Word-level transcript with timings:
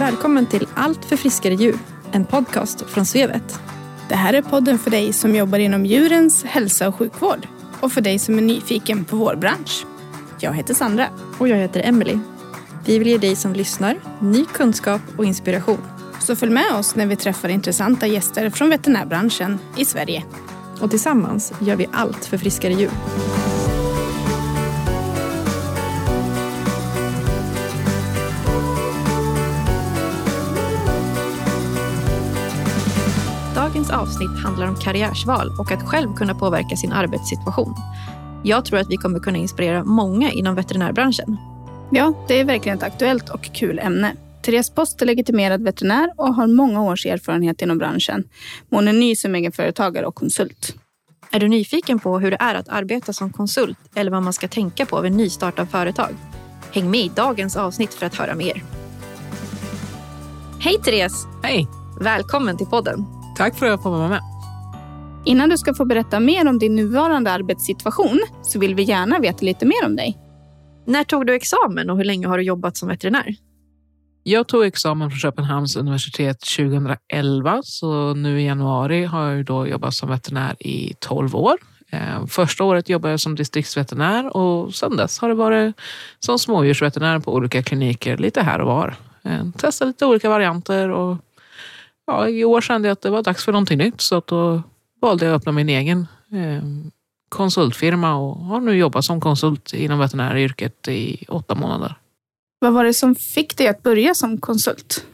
Välkommen 0.00 0.46
till 0.46 0.66
Allt 0.74 1.04
för 1.04 1.16
friskare 1.16 1.54
djur, 1.54 1.78
en 2.12 2.24
podcast 2.24 2.80
från 2.80 3.06
Svevet. 3.06 3.60
Det 4.08 4.14
här 4.14 4.34
är 4.34 4.42
podden 4.42 4.78
för 4.78 4.90
dig 4.90 5.12
som 5.12 5.34
jobbar 5.34 5.58
inom 5.58 5.86
djurens 5.86 6.44
hälsa 6.44 6.88
och 6.88 6.94
sjukvård 6.94 7.48
och 7.80 7.92
för 7.92 8.00
dig 8.00 8.18
som 8.18 8.38
är 8.38 8.42
nyfiken 8.42 9.04
på 9.04 9.16
vår 9.16 9.36
bransch. 9.36 9.86
Jag 10.38 10.54
heter 10.54 10.74
Sandra. 10.74 11.06
Och 11.38 11.48
jag 11.48 11.56
heter 11.56 11.80
Emily. 11.84 12.18
Vi 12.86 12.98
vill 12.98 13.08
ge 13.08 13.18
dig 13.18 13.36
som 13.36 13.52
lyssnar 13.52 13.98
ny 14.20 14.44
kunskap 14.44 15.02
och 15.16 15.24
inspiration. 15.24 15.80
Så 16.20 16.36
följ 16.36 16.52
med 16.52 16.72
oss 16.72 16.94
när 16.94 17.06
vi 17.06 17.16
träffar 17.16 17.48
intressanta 17.48 18.06
gäster 18.06 18.50
från 18.50 18.70
veterinärbranschen 18.70 19.58
i 19.76 19.84
Sverige. 19.84 20.24
Och 20.80 20.90
tillsammans 20.90 21.52
gör 21.60 21.76
vi 21.76 21.86
allt 21.92 22.24
för 22.24 22.38
friskare 22.38 22.72
djur. 22.72 22.90
Dagens 33.90 34.08
avsnitt 34.08 34.42
handlar 34.44 34.68
om 34.68 34.76
karriärsval 34.76 35.50
och 35.58 35.72
att 35.72 35.82
själv 35.82 36.14
kunna 36.14 36.34
påverka 36.34 36.76
sin 36.76 36.92
arbetssituation. 36.92 37.74
Jag 38.44 38.64
tror 38.64 38.78
att 38.78 38.90
vi 38.90 38.96
kommer 38.96 39.18
kunna 39.18 39.38
inspirera 39.38 39.84
många 39.84 40.30
inom 40.30 40.54
veterinärbranschen. 40.54 41.36
Ja, 41.90 42.14
det 42.28 42.40
är 42.40 42.44
verkligen 42.44 42.78
ett 42.78 42.84
aktuellt 42.84 43.28
och 43.28 43.42
kul 43.42 43.78
ämne. 43.78 44.16
Therese 44.42 44.70
Post 44.70 45.02
är 45.02 45.06
legitimerad 45.06 45.62
veterinär 45.62 46.10
och 46.16 46.34
har 46.34 46.46
många 46.46 46.82
års 46.82 47.06
erfarenhet 47.06 47.62
inom 47.62 47.78
branschen. 47.78 48.24
Hon 48.70 48.88
är 48.88 48.92
ny 48.92 49.16
som 49.16 49.34
egenföretagare 49.34 50.06
och 50.06 50.14
konsult. 50.14 50.74
Är 51.30 51.40
du 51.40 51.48
nyfiken 51.48 51.98
på 51.98 52.18
hur 52.18 52.30
det 52.30 52.38
är 52.40 52.54
att 52.54 52.68
arbeta 52.68 53.12
som 53.12 53.32
konsult 53.32 53.78
eller 53.94 54.10
vad 54.10 54.22
man 54.22 54.32
ska 54.32 54.48
tänka 54.48 54.86
på 54.86 55.00
vid 55.00 55.12
nystart 55.12 55.58
av 55.58 55.66
företag? 55.66 56.16
Häng 56.72 56.90
med 56.90 57.00
i 57.00 57.10
dagens 57.16 57.56
avsnitt 57.56 57.94
för 57.94 58.06
att 58.06 58.14
höra 58.14 58.34
mer. 58.34 58.64
Hej 60.60 60.78
Therese! 60.84 61.26
Hej! 61.42 61.66
Välkommen 62.00 62.56
till 62.56 62.66
podden. 62.66 63.19
Tack 63.36 63.54
för 63.58 63.66
att 63.66 63.70
jag 63.70 63.82
får 63.82 63.90
vara 63.90 64.08
med. 64.08 64.20
Innan 65.24 65.48
du 65.48 65.58
ska 65.58 65.74
få 65.74 65.84
berätta 65.84 66.20
mer 66.20 66.48
om 66.48 66.58
din 66.58 66.76
nuvarande 66.76 67.30
arbetssituation 67.30 68.20
så 68.42 68.58
vill 68.58 68.74
vi 68.74 68.82
gärna 68.82 69.18
veta 69.18 69.44
lite 69.44 69.66
mer 69.66 69.86
om 69.86 69.96
dig. 69.96 70.18
När 70.86 71.04
tog 71.04 71.26
du 71.26 71.34
examen 71.34 71.90
och 71.90 71.96
hur 71.96 72.04
länge 72.04 72.26
har 72.26 72.38
du 72.38 72.44
jobbat 72.44 72.76
som 72.76 72.88
veterinär? 72.88 73.36
Jag 74.22 74.48
tog 74.48 74.64
examen 74.64 75.10
från 75.10 75.18
Köpenhamns 75.18 75.76
universitet 75.76 76.40
2011, 76.56 77.60
så 77.64 78.14
nu 78.14 78.40
i 78.40 78.46
januari 78.46 79.04
har 79.04 79.30
jag 79.30 79.44
då 79.44 79.66
jobbat 79.66 79.94
som 79.94 80.08
veterinär 80.08 80.66
i 80.66 80.94
12 81.00 81.36
år. 81.36 81.58
Eh, 81.92 82.26
första 82.26 82.64
året 82.64 82.88
jobbade 82.88 83.12
jag 83.12 83.20
som 83.20 83.34
distriktsveterinär 83.34 84.36
och 84.36 84.74
sedan 84.74 84.96
dess 84.96 85.18
har 85.18 85.28
det 85.28 85.34
varit 85.34 85.74
som 86.18 86.38
smådjursveterinär 86.38 87.18
på 87.18 87.34
olika 87.34 87.62
kliniker 87.62 88.16
lite 88.16 88.42
här 88.42 88.60
och 88.60 88.66
var. 88.66 88.94
Eh, 89.22 89.50
Testat 89.56 89.88
lite 89.88 90.06
olika 90.06 90.28
varianter 90.28 90.90
och 90.90 91.16
ja, 92.06 92.28
i 92.28 92.44
år 92.44 92.60
kände 92.60 92.88
jag 92.88 92.92
att 92.92 93.02
det 93.02 93.10
var 93.10 93.22
dags 93.22 93.44
för 93.44 93.52
någonting 93.52 93.78
nytt 93.78 94.00
så 94.00 94.16
att 94.16 94.26
då 94.26 94.62
valde 95.00 95.24
jag 95.24 95.34
att 95.34 95.40
öppna 95.40 95.52
min 95.52 95.68
egen 95.68 96.06
eh, 96.32 96.62
konsultfirma 97.28 98.14
och 98.14 98.36
har 98.36 98.60
nu 98.60 98.76
jobbat 98.76 99.04
som 99.04 99.20
konsult 99.20 99.72
inom 99.72 99.98
veterinäryrket 99.98 100.88
i 100.88 101.24
åtta 101.28 101.54
månader. 101.54 101.94
Vad 102.58 102.72
var 102.72 102.84
det 102.84 102.94
som 102.94 103.14
fick 103.14 103.56
dig 103.56 103.68
att 103.68 103.82
börja 103.82 104.14
som 104.14 104.38
konsult? 104.38 105.06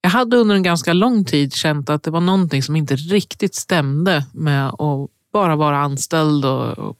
Jag 0.00 0.10
hade 0.10 0.36
under 0.36 0.54
en 0.54 0.62
ganska 0.62 0.92
lång 0.92 1.24
tid 1.24 1.52
känt 1.52 1.90
att 1.90 2.02
det 2.02 2.10
var 2.10 2.20
någonting 2.20 2.62
som 2.62 2.76
inte 2.76 2.96
riktigt 2.96 3.54
stämde 3.54 4.26
med 4.32 4.68
att 4.68 5.10
bara 5.32 5.56
vara 5.56 5.78
anställd. 5.78 6.44
Och, 6.44 6.78
och 6.78 6.96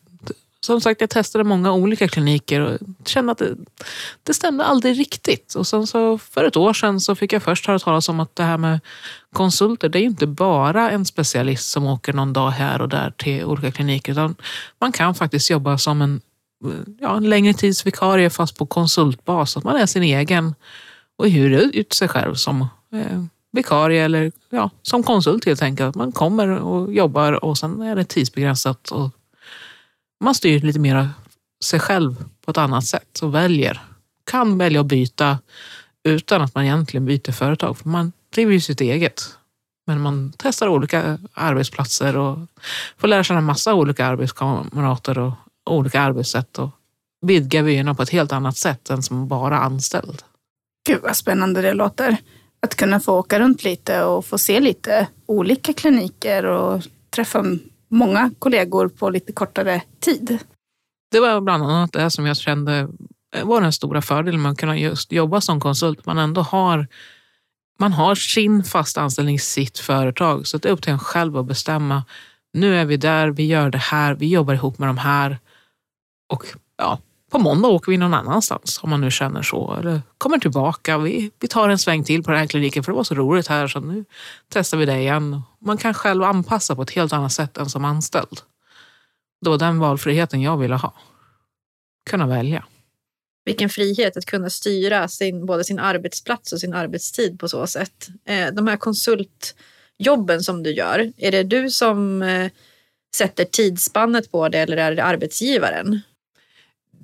som 0.66 0.80
sagt, 0.80 1.00
jag 1.00 1.10
testade 1.10 1.44
många 1.44 1.72
olika 1.72 2.08
kliniker 2.08 2.60
och 2.60 2.78
kände 3.04 3.32
att 3.32 3.38
det, 3.38 3.56
det 4.22 4.34
stämde 4.34 4.64
aldrig 4.64 4.98
riktigt. 4.98 5.54
Och 5.54 5.66
sen 5.66 5.86
så 5.86 6.18
för 6.18 6.44
ett 6.44 6.56
år 6.56 6.72
sedan 6.72 7.00
så 7.00 7.14
fick 7.14 7.32
jag 7.32 7.42
först 7.42 7.66
höra 7.66 7.78
talas 7.78 8.08
om 8.08 8.20
att 8.20 8.36
det 8.36 8.42
här 8.42 8.58
med 8.58 8.80
konsulter, 9.32 9.88
det 9.88 9.98
är 9.98 10.00
ju 10.00 10.06
inte 10.06 10.26
bara 10.26 10.90
en 10.90 11.04
specialist 11.04 11.70
som 11.70 11.86
åker 11.86 12.12
någon 12.12 12.32
dag 12.32 12.50
här 12.50 12.80
och 12.80 12.88
där 12.88 13.10
till 13.10 13.44
olika 13.44 13.72
kliniker. 13.72 14.12
Utan 14.12 14.34
man 14.80 14.92
kan 14.92 15.14
faktiskt 15.14 15.50
jobba 15.50 15.78
som 15.78 16.02
en, 16.02 16.20
ja, 17.00 17.16
en 17.16 17.30
längre 17.30 17.54
tids 17.54 17.86
vikarie 17.86 18.30
fast 18.30 18.56
på 18.56 18.66
konsultbas. 18.66 19.56
Att 19.56 19.64
man 19.64 19.76
är 19.76 19.86
sin 19.86 20.02
egen 20.02 20.54
och 21.18 21.28
hyr 21.28 21.50
ut 21.50 21.92
sig 21.92 22.08
själv 22.08 22.34
som 22.34 22.60
eh, 22.92 23.24
vikarie 23.52 24.04
eller 24.04 24.32
ja, 24.50 24.70
som 24.82 25.02
konsult 25.02 25.44
helt 25.44 25.62
enkelt. 25.62 25.94
Man 25.94 26.12
kommer 26.12 26.48
och 26.48 26.92
jobbar 26.92 27.44
och 27.44 27.58
sen 27.58 27.82
är 27.82 27.96
det 27.96 28.04
tidsbegränsat 28.04 28.90
och 28.90 29.10
man 30.22 30.34
styr 30.34 30.60
lite 30.60 30.78
mer 30.78 31.08
sig 31.64 31.80
själv 31.80 32.24
på 32.44 32.50
ett 32.50 32.58
annat 32.58 32.84
sätt 32.84 33.18
och 33.22 33.34
väljer. 33.34 33.80
Kan 34.24 34.58
välja 34.58 34.80
att 34.80 34.86
byta 34.86 35.38
utan 36.04 36.42
att 36.42 36.54
man 36.54 36.64
egentligen 36.64 37.06
byter 37.06 37.32
företag. 37.32 37.78
För 37.78 37.88
man 37.88 38.12
driver 38.34 38.52
ju 38.52 38.60
sitt 38.60 38.80
eget. 38.80 39.22
Men 39.86 40.00
man 40.00 40.32
testar 40.36 40.68
olika 40.68 41.18
arbetsplatser 41.32 42.16
och 42.16 42.38
får 42.98 43.08
lära 43.08 43.24
känna 43.24 43.40
massa 43.40 43.74
olika 43.74 44.06
arbetskamrater 44.06 45.18
och 45.18 45.32
olika 45.66 46.00
arbetssätt 46.00 46.58
och 46.58 46.70
vidgar 47.26 47.62
vyerna 47.62 47.94
på 47.94 48.02
ett 48.02 48.10
helt 48.10 48.32
annat 48.32 48.56
sätt 48.56 48.90
än 48.90 49.02
som 49.02 49.28
bara 49.28 49.58
anställd. 49.58 50.22
Gud 50.86 51.00
vad 51.02 51.16
spännande 51.16 51.62
det 51.62 51.74
låter. 51.74 52.16
Att 52.62 52.74
kunna 52.74 53.00
få 53.00 53.18
åka 53.18 53.40
runt 53.40 53.64
lite 53.64 54.04
och 54.04 54.26
få 54.26 54.38
se 54.38 54.60
lite 54.60 55.06
olika 55.26 55.72
kliniker 55.72 56.44
och 56.44 56.82
träffa 57.10 57.42
många 57.92 58.30
kollegor 58.38 58.88
på 58.88 59.10
lite 59.10 59.32
kortare 59.32 59.82
tid. 60.00 60.38
Det 61.10 61.20
var 61.20 61.40
bland 61.40 61.62
annat 61.62 61.92
det 61.92 62.10
som 62.10 62.26
jag 62.26 62.36
kände 62.36 62.88
eh, 63.36 63.44
var 63.44 63.60
den 63.60 63.72
stora 63.72 64.02
fördelen 64.02 64.42
med 64.42 64.52
att 64.52 64.58
kunna 64.58 64.78
just 64.78 65.12
jobba 65.12 65.40
som 65.40 65.60
konsult. 65.60 66.06
Man 66.06 66.18
ändå 66.18 66.40
har, 66.40 66.86
man 67.78 67.92
har 67.92 68.14
sin 68.14 68.64
fasta 68.64 69.00
anställning, 69.00 69.40
sitt 69.40 69.78
företag. 69.78 70.46
Så 70.46 70.58
det 70.58 70.68
är 70.68 70.72
upp 70.72 70.82
till 70.82 70.92
en 70.92 70.98
själv 70.98 71.36
att 71.36 71.46
bestämma. 71.46 72.04
Nu 72.52 72.76
är 72.76 72.84
vi 72.84 72.96
där, 72.96 73.28
vi 73.28 73.46
gör 73.46 73.70
det 73.70 73.78
här, 73.78 74.14
vi 74.14 74.28
jobbar 74.28 74.54
ihop 74.54 74.78
med 74.78 74.88
de 74.88 74.98
här. 74.98 75.38
Och 76.32 76.44
ja, 76.76 76.98
på 77.32 77.38
måndag 77.38 77.68
åker 77.68 77.92
vi 77.92 77.98
någon 77.98 78.14
annanstans 78.14 78.80
om 78.82 78.90
man 78.90 79.00
nu 79.00 79.10
känner 79.10 79.42
så. 79.42 79.76
Eller 79.80 80.02
kommer 80.18 80.38
tillbaka, 80.38 80.98
vi, 80.98 81.30
vi 81.40 81.48
tar 81.48 81.68
en 81.68 81.78
sväng 81.78 82.04
till 82.04 82.22
på 82.22 82.30
den 82.30 82.40
här 82.40 82.46
kliniken 82.46 82.84
för 82.84 82.92
det 82.92 82.96
var 82.96 83.04
så 83.04 83.14
roligt 83.14 83.46
här 83.46 83.68
så 83.68 83.80
nu 83.80 84.04
testar 84.48 84.78
vi 84.78 84.86
det 84.86 84.98
igen. 84.98 85.42
Man 85.60 85.78
kan 85.78 85.94
själv 85.94 86.22
anpassa 86.22 86.76
på 86.76 86.82
ett 86.82 86.90
helt 86.90 87.12
annat 87.12 87.32
sätt 87.32 87.56
än 87.56 87.70
som 87.70 87.84
anställd. 87.84 88.40
Det 89.40 89.50
var 89.50 89.58
den 89.58 89.78
valfriheten 89.78 90.40
jag 90.40 90.56
ville 90.56 90.74
ha. 90.74 90.94
Kunna 92.10 92.26
välja. 92.26 92.64
Vilken 93.44 93.68
frihet 93.68 94.16
att 94.16 94.26
kunna 94.26 94.50
styra 94.50 95.08
sin, 95.08 95.46
både 95.46 95.64
sin 95.64 95.78
arbetsplats 95.78 96.52
och 96.52 96.60
sin 96.60 96.74
arbetstid 96.74 97.38
på 97.38 97.48
så 97.48 97.66
sätt. 97.66 98.08
Eh, 98.24 98.46
de 98.46 98.66
här 98.66 98.76
konsultjobben 98.76 100.42
som 100.42 100.62
du 100.62 100.70
gör, 100.70 101.12
är 101.16 101.30
det 101.32 101.42
du 101.42 101.70
som 101.70 102.22
eh, 102.22 102.50
sätter 103.16 103.44
tidsspannet 103.44 104.32
på 104.32 104.48
det 104.48 104.58
eller 104.58 104.76
är 104.76 104.94
det 104.94 105.04
arbetsgivaren? 105.04 106.00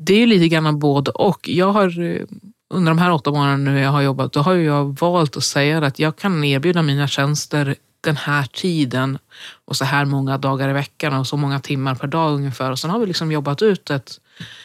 Det 0.01 0.15
är 0.15 0.27
lite 0.27 0.49
grann 0.49 0.79
både 0.79 1.11
och. 1.11 1.49
Jag 1.49 1.73
har 1.73 2.01
eh, 2.01 2.23
under 2.71 2.91
de 2.91 2.99
här 2.99 3.13
åtta 3.13 3.31
månaderna 3.31 3.71
nu 3.71 3.81
jag 3.81 3.91
har 3.91 4.03
jobbat, 4.03 4.33
då 4.33 4.41
har 4.41 4.55
jag 4.55 5.01
valt 5.01 5.37
att 5.37 5.45
säga 5.45 5.79
att 5.79 5.99
jag 5.99 6.17
kan 6.17 6.45
erbjuda 6.45 6.83
mina 6.83 7.09
tjänster 7.09 7.75
den 8.01 8.17
här 8.17 8.45
tiden 8.53 9.19
och 9.65 9.77
så 9.77 9.85
här 9.85 10.05
många 10.05 10.39
dagar 10.39 10.69
i 10.69 10.73
veckan 10.73 11.15
och 11.15 11.27
så 11.27 11.37
många 11.37 11.61
timmar 11.61 11.95
per 11.95 12.09
dag 12.09 12.35
ungefär. 12.35 12.71
Och 12.71 12.79
sen 12.79 12.91
har 12.91 12.99
vi 12.99 13.07
liksom 13.07 13.33
jobbat 13.33 13.63
ut 13.63 13.91
ett, 13.91 14.21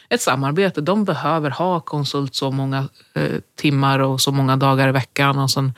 ett 0.09 0.21
samarbete. 0.21 0.81
De 0.81 1.05
behöver 1.05 1.49
ha 1.49 1.79
konsult 1.79 2.35
så 2.35 2.51
många 2.51 2.89
eh, 3.13 3.39
timmar 3.55 3.99
och 3.99 4.21
så 4.21 4.31
många 4.31 4.57
dagar 4.57 4.89
i 4.89 4.91
veckan. 4.91 5.39
Och 5.39 5.51
sen 5.51 5.73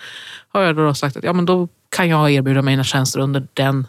har 0.48 0.62
jag 0.62 0.76
då 0.76 0.94
sagt 0.94 1.18
att 1.18 1.24
ja, 1.24 1.34
men 1.34 1.46
då 1.46 1.68
kan 1.90 2.10
jag 2.10 2.32
erbjuda 2.32 2.62
mina 2.62 2.84
tjänster 2.84 3.20
under 3.20 3.48
den 3.54 3.88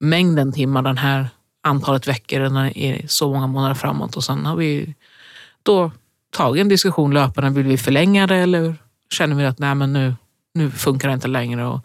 mängden 0.00 0.52
timmar, 0.52 0.82
den 0.82 0.98
här 0.98 1.28
antalet 1.68 2.08
veckor, 2.08 2.66
i 2.66 3.04
så 3.08 3.32
många 3.32 3.46
månader 3.46 3.74
framåt. 3.74 4.16
Och 4.16 4.24
sen 4.24 4.46
har 4.46 4.56
vi 4.56 4.94
då 5.62 5.90
tagit 6.30 6.60
en 6.60 6.68
diskussion 6.68 7.14
löpande. 7.14 7.50
Vill 7.50 7.66
vi 7.66 7.78
förlänga 7.78 8.26
det 8.26 8.36
eller 8.36 8.76
känner 9.10 9.36
vi 9.36 9.44
att 9.44 9.58
nej, 9.58 9.74
men 9.74 9.92
nu, 9.92 10.14
nu 10.54 10.70
funkar 10.70 11.08
det 11.08 11.14
inte 11.14 11.28
längre? 11.28 11.66
Och 11.66 11.80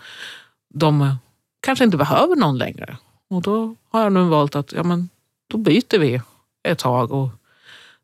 de 0.73 1.15
kanske 1.61 1.85
inte 1.85 1.97
behöver 1.97 2.35
någon 2.35 2.57
längre. 2.57 2.97
Och 3.29 3.41
då 3.41 3.75
har 3.91 4.01
jag 4.01 4.13
nu 4.13 4.23
valt 4.23 4.55
att 4.55 4.71
ja, 4.71 4.83
men 4.83 5.09
då 5.49 5.57
byter 5.57 5.99
vi 5.99 6.21
ett 6.63 6.79
tag 6.79 7.11
och 7.11 7.29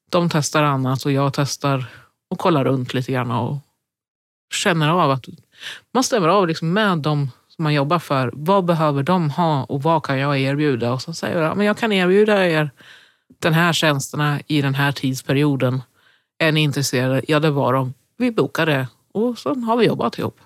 de 0.10 0.30
testar 0.30 0.64
annat 0.64 1.06
och 1.06 1.12
jag 1.12 1.34
testar 1.34 1.86
och 2.30 2.40
kollar 2.40 2.66
runt 2.66 2.94
lite 2.94 3.12
grann 3.12 3.32
och 3.32 3.58
känner 4.54 4.90
av 4.90 5.12
att 5.12 5.26
man 5.92 6.04
stämmer 6.04 6.28
av 6.28 6.48
liksom 6.48 6.74
med 6.74 6.98
de 6.98 7.32
som 7.60 7.64
man 7.64 7.74
jobbar 7.74 8.00
för. 8.00 8.32
Vad 8.34 8.66
behöver 8.66 9.04
de 9.04 9.30
ha 9.30 9.64
och 9.64 9.84
vad 9.84 10.04
kan 10.04 10.20
jag 10.20 10.40
erbjuda? 10.40 10.94
Och 10.94 11.02
så 11.02 11.14
säger 11.14 11.42
jag, 11.42 11.58
men 11.58 11.66
jag 11.66 11.78
kan 11.78 11.92
erbjuda 11.92 12.48
er 12.48 12.72
den 13.40 13.54
här 13.54 13.74
tjänsterna 13.74 14.40
i 14.48 14.62
den 14.62 14.76
här 14.76 14.92
tidsperioden. 14.92 15.82
Är 16.38 16.52
ni 16.52 16.62
intresserade? 16.62 17.22
Ja, 17.28 17.40
det 17.40 17.52
var 17.52 17.74
de. 17.74 17.94
Vi 18.18 18.32
bokade 18.32 18.88
och 19.14 19.38
så 19.38 19.56
har 19.56 19.78
vi 19.78 19.86
jobbat 19.86 20.18
ihop. 20.18 20.40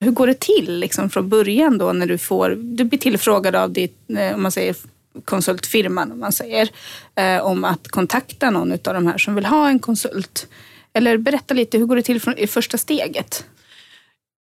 Hur 0.00 0.10
går 0.10 0.26
det 0.26 0.40
till 0.40 0.78
liksom 0.78 1.10
från 1.10 1.28
början 1.28 1.78
då 1.78 1.92
när 1.92 2.06
du 2.06 2.18
får, 2.18 2.50
du 2.50 2.84
blir 2.84 2.98
tillfrågad 2.98 3.56
av 3.56 3.72
ditt, 3.72 4.10
eh, 4.10 4.34
om 4.34 4.42
man 4.42 4.52
säger 4.52 4.76
konsultfirman 5.24 6.12
om 6.12 6.20
man 6.20 6.32
säger, 6.32 6.68
eh, 7.14 7.46
om 7.46 7.64
att 7.64 7.88
kontakta 7.88 8.50
någon 8.50 8.72
av 8.72 8.94
de 8.94 9.06
här 9.06 9.18
som 9.18 9.34
vill 9.34 9.46
ha 9.46 9.68
en 9.68 9.78
konsult. 9.78 10.46
Eller 10.92 11.16
berätta 11.16 11.54
lite, 11.54 11.78
hur 11.78 11.86
går 11.86 11.96
det 11.96 12.02
till 12.02 12.20
från 12.20 12.38
i 12.38 12.46
första 12.46 12.78
steget? 12.78 13.44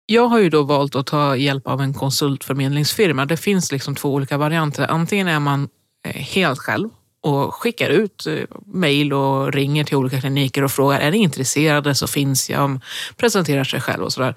Jag 0.06 0.28
har 0.28 0.38
ju 0.38 0.50
då 0.50 0.62
valt 0.62 0.96
att 0.96 1.06
ta 1.06 1.36
hjälp 1.36 1.66
av 1.66 1.80
en 1.80 1.94
konsultförmedlingsfirma. 1.94 3.26
Det 3.26 3.36
finns 3.36 3.72
liksom 3.72 3.94
två 3.94 4.14
olika 4.14 4.38
varianter. 4.38 4.86
Antingen 4.90 5.28
är 5.28 5.40
man 5.40 5.68
eh, 6.04 6.22
helt 6.22 6.58
själv 6.58 6.88
och 7.22 7.54
skickar 7.54 7.88
ut 7.90 8.26
eh, 8.26 8.44
mejl 8.66 9.12
och 9.12 9.52
ringer 9.52 9.84
till 9.84 9.96
olika 9.96 10.20
kliniker 10.20 10.64
och 10.64 10.70
frågar 10.70 11.00
är 11.00 11.10
ni 11.10 11.18
intresserade 11.18 11.94
så 11.94 12.06
finns 12.06 12.50
jag, 12.50 12.64
mm, 12.64 12.80
presenterar 13.16 13.64
sig 13.64 13.80
själv 13.80 14.02
och 14.02 14.12
sådär. 14.12 14.34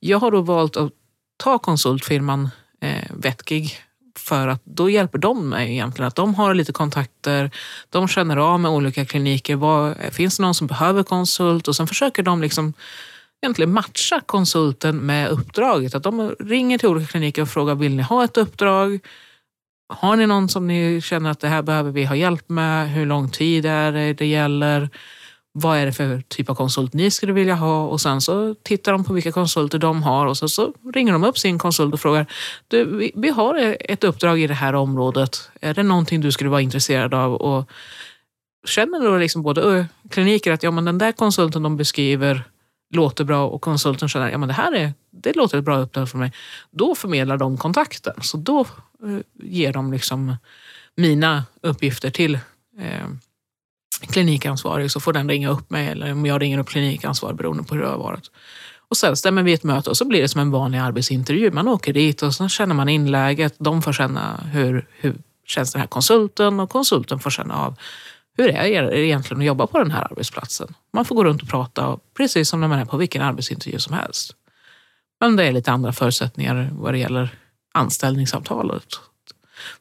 Jag 0.00 0.18
har 0.18 0.30
då 0.30 0.40
valt 0.40 0.76
att 0.76 0.92
ta 1.36 1.58
konsultfirman 1.58 2.50
eh, 2.80 3.10
Vetgig 3.10 3.80
för 4.18 4.48
att 4.48 4.64
då 4.64 4.90
hjälper 4.90 5.18
de 5.18 5.48
mig 5.48 5.72
egentligen. 5.72 6.08
Att 6.08 6.14
de 6.14 6.34
har 6.34 6.54
lite 6.54 6.72
kontakter, 6.72 7.50
de 7.90 8.08
känner 8.08 8.36
av 8.36 8.60
med 8.60 8.70
olika 8.70 9.04
kliniker. 9.04 9.56
Vad, 9.56 9.96
finns 10.12 10.36
det 10.36 10.42
någon 10.42 10.54
som 10.54 10.66
behöver 10.66 11.02
konsult? 11.02 11.68
Och 11.68 11.76
sen 11.76 11.86
försöker 11.86 12.22
de 12.22 12.42
liksom 12.42 12.74
egentligen 13.42 13.72
matcha 13.72 14.20
konsulten 14.26 14.96
med 14.96 15.30
uppdraget. 15.30 15.94
Att 15.94 16.02
de 16.02 16.34
ringer 16.38 16.78
till 16.78 16.88
olika 16.88 17.06
kliniker 17.06 17.42
och 17.42 17.48
frågar, 17.48 17.74
vill 17.74 17.96
ni 17.96 18.02
ha 18.02 18.24
ett 18.24 18.36
uppdrag? 18.36 18.98
Har 19.88 20.16
ni 20.16 20.26
någon 20.26 20.48
som 20.48 20.66
ni 20.66 21.00
känner 21.00 21.30
att 21.30 21.40
det 21.40 21.48
här 21.48 21.62
behöver 21.62 21.90
vi 21.90 22.04
ha 22.04 22.16
hjälp 22.16 22.48
med? 22.48 22.90
Hur 22.90 23.06
lång 23.06 23.30
tid 23.30 23.66
är 23.66 23.92
det 23.92 24.12
det 24.12 24.26
gäller? 24.26 24.90
Vad 25.52 25.78
är 25.78 25.86
det 25.86 25.92
för 25.92 26.22
typ 26.28 26.50
av 26.50 26.54
konsult 26.54 26.92
ni 26.92 27.10
skulle 27.10 27.32
vilja 27.32 27.54
ha? 27.54 27.86
Och 27.86 28.00
sen 28.00 28.20
så 28.20 28.54
tittar 28.54 28.92
de 28.92 29.04
på 29.04 29.12
vilka 29.12 29.32
konsulter 29.32 29.78
de 29.78 30.02
har 30.02 30.26
och 30.26 30.36
så, 30.36 30.48
så 30.48 30.72
ringer 30.94 31.12
de 31.12 31.24
upp 31.24 31.38
sin 31.38 31.58
konsult 31.58 31.94
och 31.94 32.00
frågar, 32.00 32.26
du, 32.68 32.84
vi, 32.84 33.12
vi 33.14 33.30
har 33.30 33.76
ett 33.80 34.04
uppdrag 34.04 34.40
i 34.40 34.46
det 34.46 34.54
här 34.54 34.74
området. 34.74 35.50
Är 35.60 35.74
det 35.74 35.82
någonting 35.82 36.20
du 36.20 36.32
skulle 36.32 36.50
vara 36.50 36.60
intresserad 36.60 37.14
av? 37.14 37.34
Och 37.34 37.70
känner 38.66 39.00
då 39.00 39.16
liksom 39.16 39.42
både 39.42 39.86
kliniker 40.10 40.52
att 40.52 40.62
ja, 40.62 40.70
men 40.70 40.84
den 40.84 40.98
där 40.98 41.12
konsulten 41.12 41.62
de 41.62 41.76
beskriver 41.76 42.44
låter 42.90 43.24
bra 43.24 43.46
och 43.46 43.60
konsulten 43.60 44.08
känner 44.08 44.26
att 44.26 44.32
ja, 44.32 44.38
det 44.38 44.52
här 44.52 44.72
är, 44.72 44.94
det 45.10 45.36
låter 45.36 45.58
ett 45.58 45.64
bra 45.64 45.78
uppdrag 45.78 46.08
för 46.08 46.18
mig. 46.18 46.32
Då 46.70 46.94
förmedlar 46.94 47.36
de 47.36 47.58
kontakten. 47.58 48.14
Så 48.20 48.36
då 48.36 48.60
eh, 48.60 49.18
ger 49.42 49.72
de 49.72 49.92
liksom 49.92 50.36
mina 50.96 51.44
uppgifter 51.60 52.10
till 52.10 52.34
eh, 52.78 53.06
klinikansvarig 54.00 54.90
så 54.90 55.00
får 55.00 55.12
den 55.12 55.28
ringa 55.28 55.48
upp 55.48 55.70
mig 55.70 55.88
eller 55.88 56.12
om 56.12 56.26
jag 56.26 56.42
ringer 56.42 56.58
upp 56.58 56.68
klinikansvarig 56.68 57.36
beroende 57.36 57.62
på 57.62 57.74
hur 57.74 57.82
det 57.82 57.88
har 57.88 57.98
varit. 57.98 58.30
Och 58.88 58.96
sen 58.96 59.16
stämmer 59.16 59.42
vi 59.42 59.52
ett 59.52 59.64
möte 59.64 59.90
och 59.90 59.96
så 59.96 60.04
blir 60.04 60.22
det 60.22 60.28
som 60.28 60.40
en 60.40 60.50
vanlig 60.50 60.78
arbetsintervju. 60.78 61.50
Man 61.50 61.68
åker 61.68 61.92
dit 61.92 62.22
och 62.22 62.34
så 62.34 62.48
känner 62.48 62.74
man 62.74 62.88
inläget. 62.88 63.54
De 63.58 63.82
får 63.82 63.92
känna 63.92 64.36
hur, 64.52 64.88
hur 64.92 65.16
känns 65.46 65.72
den 65.72 65.80
här 65.80 65.88
konsulten 65.88 66.60
och 66.60 66.70
konsulten 66.70 67.18
får 67.18 67.30
känna 67.30 67.54
av 67.54 67.78
hur 68.36 68.48
är 68.48 68.82
det 68.82 68.98
egentligen 68.98 69.40
att 69.40 69.46
jobba 69.46 69.66
på 69.66 69.78
den 69.78 69.90
här 69.90 70.04
arbetsplatsen? 70.10 70.74
Man 70.92 71.04
får 71.04 71.14
gå 71.14 71.24
runt 71.24 71.42
och 71.42 71.48
prata 71.48 71.98
precis 72.16 72.48
som 72.48 72.60
när 72.60 72.68
man 72.68 72.78
är 72.78 72.84
på 72.84 72.96
vilken 72.96 73.22
arbetsintervju 73.22 73.78
som 73.78 73.94
helst. 73.94 74.32
Men 75.20 75.36
det 75.36 75.44
är 75.44 75.52
lite 75.52 75.72
andra 75.72 75.92
förutsättningar 75.92 76.70
vad 76.72 76.94
det 76.94 76.98
gäller 76.98 77.34
anställningsavtalet. 77.74 78.86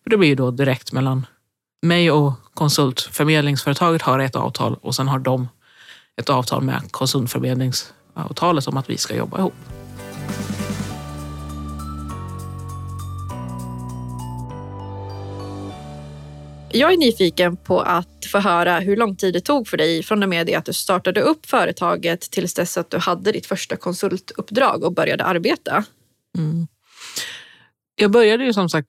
För 0.04 0.10
det 0.10 0.18
blir 0.18 0.30
ju 0.30 0.36
då 0.36 0.52
direkt 0.52 0.92
mellan 0.92 1.26
mig 1.82 2.12
och 2.12 2.34
konsultförmedlingsföretaget 2.54 4.02
har 4.02 4.20
ett 4.20 4.36
avtal 4.36 4.78
och 4.82 4.96
sen 4.96 5.08
har 5.08 5.20
de 5.20 5.48
ett 6.22 6.30
avtal 6.30 6.62
med 6.62 6.92
konsultförmedlingsavtalet 6.92 8.68
om 8.68 8.78
att 8.78 8.90
vi 8.90 8.98
ska 8.98 9.16
jobba 9.16 9.38
ihop. 9.40 9.54
Jag 16.76 16.94
är 16.94 16.98
nyfiken 16.98 17.58
på 17.58 17.82
att 17.82 18.26
få 18.32 18.40
höra 18.40 18.80
hur 18.80 18.98
lång 18.98 19.16
tid 19.16 19.34
det 19.34 19.42
tog 19.42 19.68
för 19.68 19.78
dig 19.78 20.04
från 20.04 20.24
och 20.24 20.30
med 20.30 20.48
det 20.48 20.56
att 20.56 20.66
du 20.66 20.74
startade 20.74 21.22
upp 21.22 21.46
företaget 21.46 22.22
tills 22.22 22.54
dess 22.54 22.78
att 22.78 22.90
du 22.90 22.98
hade 22.98 23.32
ditt 23.32 23.46
första 23.46 23.76
konsultuppdrag 23.76 24.84
och 24.84 24.94
började 24.94 25.24
arbeta. 25.24 25.84
Mm. 26.38 26.68
Jag 27.96 28.12
började 28.12 28.46
ju 28.46 28.54
som 28.54 28.70
sagt 28.70 28.88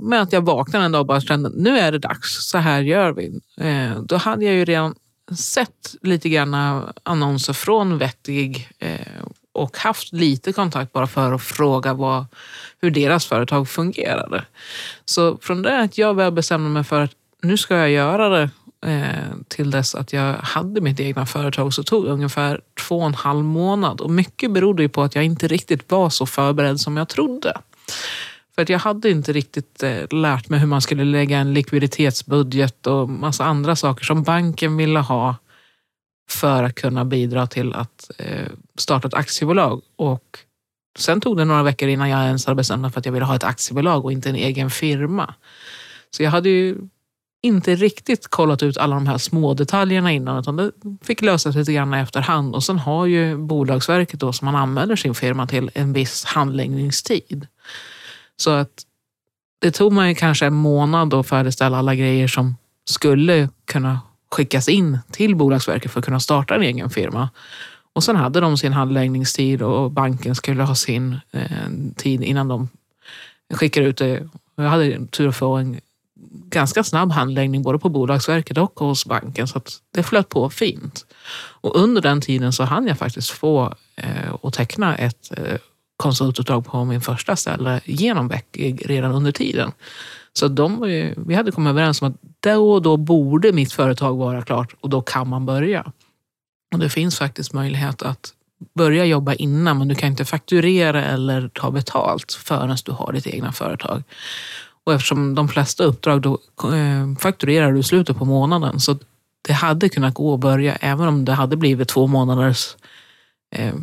med 0.00 0.22
att 0.22 0.32
jag 0.32 0.40
vaknade 0.40 0.84
en 0.84 0.92
dag 0.92 1.00
och 1.00 1.06
bara 1.06 1.20
kände 1.20 1.50
nu 1.54 1.78
är 1.78 1.92
det 1.92 1.98
dags, 1.98 2.50
så 2.50 2.58
här 2.58 2.80
gör 2.80 3.12
vi. 3.12 3.40
Eh, 3.60 4.00
då 4.02 4.16
hade 4.16 4.44
jag 4.44 4.54
ju 4.54 4.64
redan 4.64 4.94
sett 5.38 5.94
lite 6.02 6.28
grann 6.28 6.82
annonser 7.02 7.52
från 7.52 7.98
Vettig 7.98 8.68
eh, 8.78 9.24
och 9.60 9.76
haft 9.76 10.12
lite 10.12 10.52
kontakt 10.52 10.92
bara 10.92 11.06
för 11.06 11.32
att 11.32 11.42
fråga 11.42 11.94
vad, 11.94 12.26
hur 12.80 12.90
deras 12.90 13.26
företag 13.26 13.68
fungerade. 13.68 14.44
Så 15.04 15.38
från 15.42 15.62
det 15.62 15.80
att 15.80 15.98
jag 15.98 16.14
väl 16.14 16.32
bestämde 16.32 16.70
mig 16.70 16.84
för 16.84 17.00
att 17.00 17.12
nu 17.42 17.56
ska 17.56 17.76
jag 17.76 17.90
göra 17.90 18.28
det 18.28 18.50
eh, 18.86 19.34
till 19.48 19.70
dess 19.70 19.94
att 19.94 20.12
jag 20.12 20.34
hade 20.34 20.80
mitt 20.80 21.00
egna 21.00 21.26
företag 21.26 21.74
så 21.74 21.82
tog 21.82 22.04
det 22.04 22.10
ungefär 22.10 22.60
två 22.88 22.98
och 22.98 23.06
en 23.06 23.14
halv 23.14 23.44
månad. 23.44 24.00
Och 24.00 24.10
mycket 24.10 24.50
berodde 24.50 24.82
ju 24.82 24.88
på 24.88 25.02
att 25.02 25.14
jag 25.14 25.24
inte 25.24 25.48
riktigt 25.48 25.90
var 25.90 26.10
så 26.10 26.26
förberedd 26.26 26.80
som 26.80 26.96
jag 26.96 27.08
trodde. 27.08 27.56
För 28.54 28.62
att 28.62 28.68
jag 28.68 28.78
hade 28.78 29.10
inte 29.10 29.32
riktigt 29.32 29.82
eh, 29.82 30.06
lärt 30.10 30.48
mig 30.48 30.60
hur 30.60 30.66
man 30.66 30.80
skulle 30.80 31.04
lägga 31.04 31.38
en 31.38 31.54
likviditetsbudget 31.54 32.86
och 32.86 33.08
massa 33.08 33.44
andra 33.44 33.76
saker 33.76 34.04
som 34.04 34.22
banken 34.22 34.76
ville 34.76 34.98
ha 34.98 35.36
för 36.32 36.62
att 36.62 36.74
kunna 36.74 37.04
bidra 37.04 37.46
till 37.46 37.72
att 37.72 38.10
eh, 38.18 38.46
starta 38.78 39.08
ett 39.08 39.14
aktiebolag. 39.14 39.82
Och 39.96 40.38
sen 40.98 41.20
tog 41.20 41.36
det 41.36 41.44
några 41.44 41.62
veckor 41.62 41.88
innan 41.88 42.10
jag 42.10 42.24
ens 42.24 42.46
hade 42.46 42.56
bestämt 42.56 42.80
mig 42.80 42.90
för 42.90 43.00
att 43.00 43.06
jag 43.06 43.12
ville 43.12 43.26
ha 43.26 43.36
ett 43.36 43.44
aktiebolag 43.44 44.04
och 44.04 44.12
inte 44.12 44.28
en 44.28 44.36
egen 44.36 44.70
firma. 44.70 45.34
Så 46.10 46.22
jag 46.22 46.30
hade 46.30 46.48
ju 46.48 46.76
inte 47.42 47.74
riktigt 47.74 48.28
kollat 48.28 48.62
ut 48.62 48.76
alla 48.76 48.94
de 48.94 49.06
här 49.06 49.18
små 49.18 49.54
detaljerna 49.54 50.12
innan 50.12 50.38
utan 50.38 50.56
det 50.56 50.72
fick 51.02 51.22
lösas 51.22 51.56
lite 51.56 51.72
grann 51.72 51.94
i 51.94 51.98
efterhand. 51.98 52.54
Och 52.54 52.64
sen 52.64 52.78
har 52.78 53.06
ju 53.06 53.36
Bolagsverket 53.36 54.20
då 54.20 54.32
som 54.32 54.46
man 54.46 54.56
anmäler 54.56 54.96
sin 54.96 55.14
firma 55.14 55.46
till 55.46 55.70
en 55.74 55.92
viss 55.92 56.24
handläggningstid. 56.24 57.46
Så 58.36 58.50
att 58.50 58.82
det 59.60 59.70
tog 59.70 59.92
mig 59.92 60.14
kanske 60.14 60.46
en 60.46 60.54
månad 60.54 61.14
att 61.14 61.28
färdigställa 61.28 61.78
alla 61.78 61.94
grejer 61.94 62.28
som 62.28 62.56
skulle 62.84 63.48
kunna 63.64 64.00
skickas 64.30 64.68
in 64.68 64.98
till 65.10 65.36
Bolagsverket 65.36 65.90
för 65.90 65.98
att 65.98 66.04
kunna 66.04 66.20
starta 66.20 66.54
en 66.54 66.62
egen 66.62 66.90
firma. 66.90 67.28
Och 67.92 68.04
sen 68.04 68.16
hade 68.16 68.40
de 68.40 68.58
sin 68.58 68.72
handläggningstid 68.72 69.62
och 69.62 69.90
banken 69.90 70.34
skulle 70.34 70.62
ha 70.62 70.74
sin 70.74 71.20
eh, 71.32 71.68
tid 71.96 72.22
innan 72.22 72.48
de 72.48 72.68
skickade 73.54 73.86
ut 73.86 73.96
det. 73.96 74.28
Jag 74.56 74.64
hade 74.64 75.06
tur 75.06 75.28
att 75.28 75.36
få 75.36 75.56
en 75.56 75.80
ganska 76.50 76.84
snabb 76.84 77.12
handläggning 77.12 77.62
både 77.62 77.78
på 77.78 77.88
Bolagsverket 77.88 78.58
och 78.58 78.80
hos 78.80 79.06
banken 79.06 79.48
så 79.48 79.58
att 79.58 79.72
det 79.90 80.02
flöt 80.02 80.28
på 80.28 80.50
fint. 80.50 81.06
Och 81.60 81.76
under 81.76 82.02
den 82.02 82.20
tiden 82.20 82.52
så 82.52 82.64
hann 82.64 82.86
jag 82.86 82.98
faktiskt 82.98 83.30
få 83.30 83.74
eh, 83.96 84.30
och 84.30 84.52
teckna 84.52 84.96
ett 84.96 85.38
eh, 85.38 85.56
konsultuppdrag 85.96 86.66
på 86.66 86.84
min 86.84 87.00
första 87.00 87.36
ställe 87.36 87.80
genom 87.84 88.28
Beck 88.28 88.46
redan 88.84 89.12
under 89.12 89.32
tiden. 89.32 89.72
Så 90.32 90.48
de, 90.48 90.80
vi 91.16 91.34
hade 91.34 91.52
kommit 91.52 91.70
överens 91.70 92.02
om 92.02 92.08
att 92.08 92.16
då 92.40 92.72
och 92.72 92.82
då 92.82 92.96
borde 92.96 93.52
mitt 93.52 93.72
företag 93.72 94.16
vara 94.16 94.42
klart 94.42 94.74
och 94.80 94.90
då 94.90 95.02
kan 95.02 95.28
man 95.28 95.46
börja. 95.46 95.92
Och 96.72 96.78
det 96.78 96.88
finns 96.88 97.18
faktiskt 97.18 97.52
möjlighet 97.52 98.02
att 98.02 98.34
börja 98.74 99.04
jobba 99.04 99.34
innan 99.34 99.78
men 99.78 99.88
du 99.88 99.94
kan 99.94 100.08
inte 100.08 100.24
fakturera 100.24 101.04
eller 101.04 101.48
ta 101.48 101.70
betalt 101.70 102.32
förrän 102.32 102.76
du 102.84 102.92
har 102.92 103.12
ditt 103.12 103.26
egna 103.26 103.52
företag. 103.52 104.02
Och 104.84 104.92
eftersom 104.92 105.34
de 105.34 105.48
flesta 105.48 105.84
uppdrag 105.84 106.22
då 106.22 106.38
eh, 106.64 107.16
fakturerar 107.18 107.72
du 107.72 107.78
i 107.78 107.82
slutet 107.82 108.18
på 108.18 108.24
månaden 108.24 108.80
så 108.80 108.98
det 109.48 109.52
hade 109.52 109.88
kunnat 109.88 110.14
gå 110.14 110.34
att 110.34 110.40
börja 110.40 110.74
även 110.74 111.08
om 111.08 111.24
det 111.24 111.32
hade 111.32 111.56
blivit 111.56 111.88
två 111.88 112.06
månaders 112.06 112.76
eh, 113.56 113.74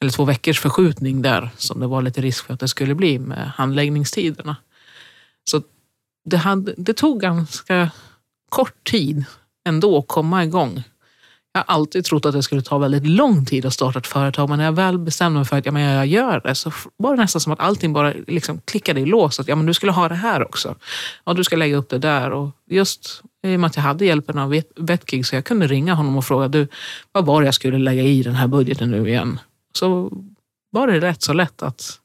eller 0.00 0.12
två 0.12 0.24
veckors 0.24 0.60
förskjutning 0.60 1.22
där 1.22 1.50
som 1.56 1.80
det 1.80 1.86
var 1.86 2.02
lite 2.02 2.20
risk 2.20 2.46
för 2.46 2.54
att 2.54 2.60
det 2.60 2.68
skulle 2.68 2.94
bli 2.94 3.18
med 3.18 3.52
handläggningstiderna. 3.54 4.56
Så 5.50 5.62
det, 6.24 6.36
hade, 6.36 6.74
det 6.76 6.94
tog 6.94 7.20
ganska 7.20 7.90
kort 8.48 8.84
tid 8.90 9.24
ändå 9.64 9.98
att 9.98 10.08
komma 10.08 10.44
igång. 10.44 10.82
Jag 11.52 11.60
har 11.60 11.74
alltid 11.74 12.04
trott 12.04 12.26
att 12.26 12.32
det 12.32 12.42
skulle 12.42 12.62
ta 12.62 12.78
väldigt 12.78 13.06
lång 13.06 13.44
tid 13.44 13.66
att 13.66 13.72
starta 13.72 13.98
ett 13.98 14.06
företag 14.06 14.48
men 14.48 14.58
när 14.58 14.64
jag 14.64 14.72
väl 14.72 14.98
bestämde 14.98 15.38
mig 15.38 15.46
för 15.46 15.56
att 15.56 15.66
ja, 15.66 15.72
men 15.72 15.82
jag 15.82 16.06
gör 16.06 16.40
det 16.40 16.54
så 16.54 16.72
var 16.96 17.16
det 17.16 17.22
nästan 17.22 17.40
som 17.40 17.52
att 17.52 17.60
allting 17.60 17.92
bara 17.92 18.14
liksom 18.26 18.60
klickade 18.64 19.00
i 19.00 19.06
lås. 19.06 19.40
Att 19.40 19.48
ja, 19.48 19.56
men 19.56 19.66
du 19.66 19.74
skulle 19.74 19.92
ha 19.92 20.08
det 20.08 20.14
här 20.14 20.44
också. 20.44 20.74
Ja, 21.24 21.32
du 21.32 21.44
ska 21.44 21.56
lägga 21.56 21.76
upp 21.76 21.88
det 21.88 21.98
där. 21.98 22.30
Och 22.30 22.50
just 22.66 23.22
i 23.42 23.56
och 23.56 23.60
med 23.60 23.68
att 23.68 23.76
jag 23.76 23.82
hade 23.82 24.04
hjälpen 24.04 24.38
av 24.38 24.62
Vetgig 24.76 25.26
så 25.26 25.34
jag 25.34 25.44
kunde 25.44 25.66
ringa 25.66 25.94
honom 25.94 26.16
och 26.16 26.24
fråga 26.24 26.48
du, 26.48 26.68
vad 27.12 27.26
var 27.26 27.40
det 27.40 27.44
jag 27.44 27.54
skulle 27.54 27.78
lägga 27.78 28.02
i 28.02 28.22
den 28.22 28.34
här 28.34 28.46
budgeten 28.46 28.90
nu 28.90 29.08
igen? 29.08 29.38
Så 29.72 30.12
var 30.70 30.86
det 30.86 31.00
rätt 31.00 31.22
så 31.22 31.32
lätt 31.32 31.62
att 31.62 31.98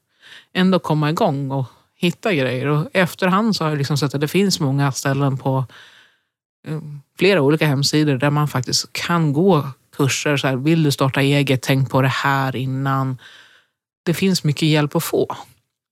ändå 0.52 0.78
komma 0.78 1.10
igång 1.10 1.50
och 1.50 1.66
hitta 2.06 2.34
grejer. 2.34 2.66
Och 2.66 2.88
efterhand 2.92 3.56
så 3.56 3.64
har 3.64 3.70
jag 3.70 3.78
liksom 3.78 3.98
sett 3.98 4.14
att 4.14 4.20
det 4.20 4.28
finns 4.28 4.60
många 4.60 4.92
ställen 4.92 5.38
på 5.38 5.64
eh, 6.66 6.80
flera 7.18 7.42
olika 7.42 7.66
hemsidor 7.66 8.16
där 8.16 8.30
man 8.30 8.48
faktiskt 8.48 8.92
kan 8.92 9.32
gå 9.32 9.68
kurser. 9.96 10.36
Så 10.36 10.46
här, 10.46 10.56
vill 10.56 10.82
du 10.82 10.90
starta 10.90 11.20
eget, 11.20 11.62
tänk 11.62 11.90
på 11.90 12.02
det 12.02 12.08
här 12.08 12.56
innan. 12.56 13.18
Det 14.04 14.14
finns 14.14 14.44
mycket 14.44 14.68
hjälp 14.68 14.96
att 14.96 15.04
få. 15.04 15.36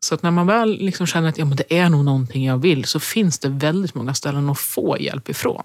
Så 0.04 0.14
att 0.14 0.22
när 0.22 0.30
man 0.30 0.46
väl 0.46 0.78
liksom 0.78 1.06
känner 1.06 1.28
att 1.28 1.38
ja, 1.38 1.44
men 1.44 1.56
det 1.56 1.78
är 1.78 1.88
nog 1.88 2.04
någonting 2.04 2.44
jag 2.44 2.58
vill 2.58 2.84
så 2.84 3.00
finns 3.00 3.38
det 3.38 3.48
väldigt 3.48 3.94
många 3.94 4.14
ställen 4.14 4.50
att 4.50 4.58
få 4.58 4.98
hjälp 5.00 5.28
ifrån. 5.28 5.64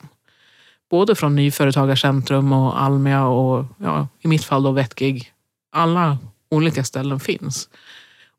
både 0.89 1.15
från 1.15 1.35
Nyföretagarcentrum 1.35 2.51
och 2.51 2.81
Almia 2.81 3.25
och 3.25 3.65
ja, 3.77 4.07
i 4.21 4.27
mitt 4.27 4.43
fall 4.43 4.63
då 4.63 4.71
Vettgig. 4.71 5.31
Alla 5.71 6.17
olika 6.49 6.83
ställen 6.83 7.19
finns. 7.19 7.69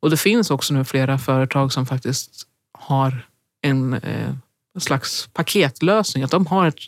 Och 0.00 0.10
det 0.10 0.16
finns 0.16 0.50
också 0.50 0.74
nu 0.74 0.84
flera 0.84 1.18
företag 1.18 1.72
som 1.72 1.86
faktiskt 1.86 2.46
har 2.78 3.26
en, 3.62 3.94
eh, 3.94 4.34
slags 4.78 5.28
paketlösning. 5.32 6.24
Att 6.24 6.30
de 6.30 6.46
har 6.46 6.66
ett, 6.66 6.78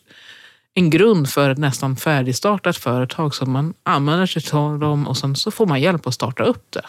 en 0.74 0.90
grund 0.90 1.28
för 1.28 1.50
ett 1.50 1.58
nästan 1.58 1.96
färdigstartat 1.96 2.76
företag 2.76 3.34
som 3.34 3.52
man 3.52 3.74
använder 3.82 4.26
sig 4.26 4.58
av 4.58 4.78
dem 4.78 5.06
och 5.06 5.16
sen 5.16 5.36
så 5.36 5.50
får 5.50 5.66
man 5.66 5.80
hjälp 5.80 6.06
att 6.06 6.14
starta 6.14 6.42
upp 6.42 6.66
det. 6.70 6.84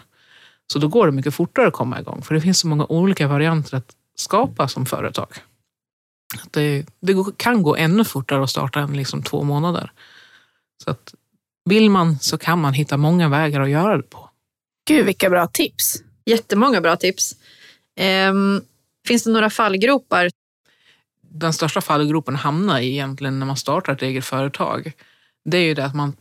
Så 0.68 0.80
då 0.80 0.88
går 0.88 1.06
det 1.06 1.12
mycket 1.12 1.36
fortare 1.36 1.68
att 1.68 1.74
komma 1.74 2.00
igång 2.00 2.22
för 2.22 2.36
det 2.36 2.42
finns 2.42 2.60
så 2.60 2.68
många 2.68 2.86
olika 2.86 3.28
varianter 3.28 3.78
att 3.78 3.96
skapa 4.16 4.68
som 4.68 4.86
företag. 4.86 5.28
Det, 6.52 6.86
det 7.00 7.16
kan 7.38 7.64
gå 7.64 7.76
ännu 7.76 8.06
fortare 8.06 8.44
att 8.44 8.50
starta 8.50 8.80
än 8.80 8.98
liksom 8.98 9.24
två 9.24 9.44
månader. 9.44 9.92
Så 10.84 10.90
att 10.90 11.14
vill 11.66 11.90
man 11.90 12.20
så 12.20 12.38
kan 12.38 12.62
man 12.62 12.74
hitta 12.74 12.98
många 12.98 13.30
vägar 13.30 13.62
att 13.62 13.70
göra 13.70 13.98
det 13.98 14.04
på. 14.04 14.30
Gud 14.88 15.06
vilka 15.06 15.30
bra 15.30 15.48
tips. 15.48 16.04
Jättemånga 16.26 16.82
bra 16.82 16.96
tips. 16.96 17.36
Ehm, 17.96 18.62
finns 19.08 19.24
det 19.24 19.32
några 19.32 19.50
fallgropar? 19.50 20.30
Den 21.22 21.54
största 21.54 21.82
fallgropen 21.82 22.36
hamnar 22.36 22.80
i 22.80 22.92
egentligen 22.92 23.40
när 23.40 23.46
man 23.46 23.58
startar 23.58 23.94
ett 23.94 24.02
eget 24.02 24.26
företag. 24.26 24.92
Det 25.46 25.58
är 25.58 25.62
ju 25.62 25.74
det 25.74 25.86
att 25.86 25.96
man 25.96 26.16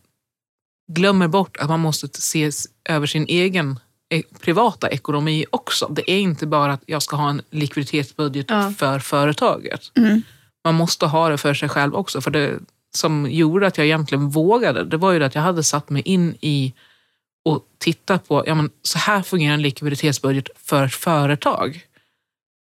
glömmer 0.92 1.28
bort 1.28 1.56
att 1.56 1.68
man 1.68 1.80
måste 1.80 2.21
se 2.21 2.50
över 2.85 3.06
sin 3.06 3.26
egen 3.28 3.78
e- 4.14 4.23
privata 4.40 4.88
ekonomi 4.90 5.44
också. 5.50 5.87
Det 5.88 6.11
är 6.11 6.18
inte 6.18 6.47
bara 6.47 6.73
att 6.73 6.82
jag 6.87 7.02
ska 7.02 7.16
ha 7.16 7.30
en 7.30 7.42
likviditetsbudget 7.50 8.47
Ja. 8.49 8.75
för 8.78 8.99
företaget. 8.99 9.92
Mm. 9.97 10.23
Man 10.64 10.75
måste 10.75 11.06
ha 11.06 11.28
det 11.28 11.38
för 11.38 11.54
sig 11.54 11.68
själv 11.68 11.94
också. 11.94 12.21
För 12.21 12.30
det 12.30 12.59
som 12.94 13.30
gjorde 13.30 13.66
att 13.66 13.78
jag 13.78 13.87
egentligen 13.87 14.28
vågade, 14.30 14.85
det 14.85 14.97
var 14.97 15.12
ju 15.12 15.18
det 15.18 15.26
att 15.26 15.35
jag 15.35 15.42
hade 15.42 15.62
satt 15.62 15.90
mig 15.90 16.02
in 16.02 16.37
i 16.40 16.73
och 17.44 17.66
tittat 17.78 18.28
på, 18.28 18.44
ja 18.46 18.54
men 18.54 18.70
så 18.82 18.99
här 18.99 19.22
fungerar 19.22 19.54
en 19.54 19.62
likviditetsbudget 19.62 20.49
för 20.56 20.84
ett 20.84 20.94
företag. 20.94 21.87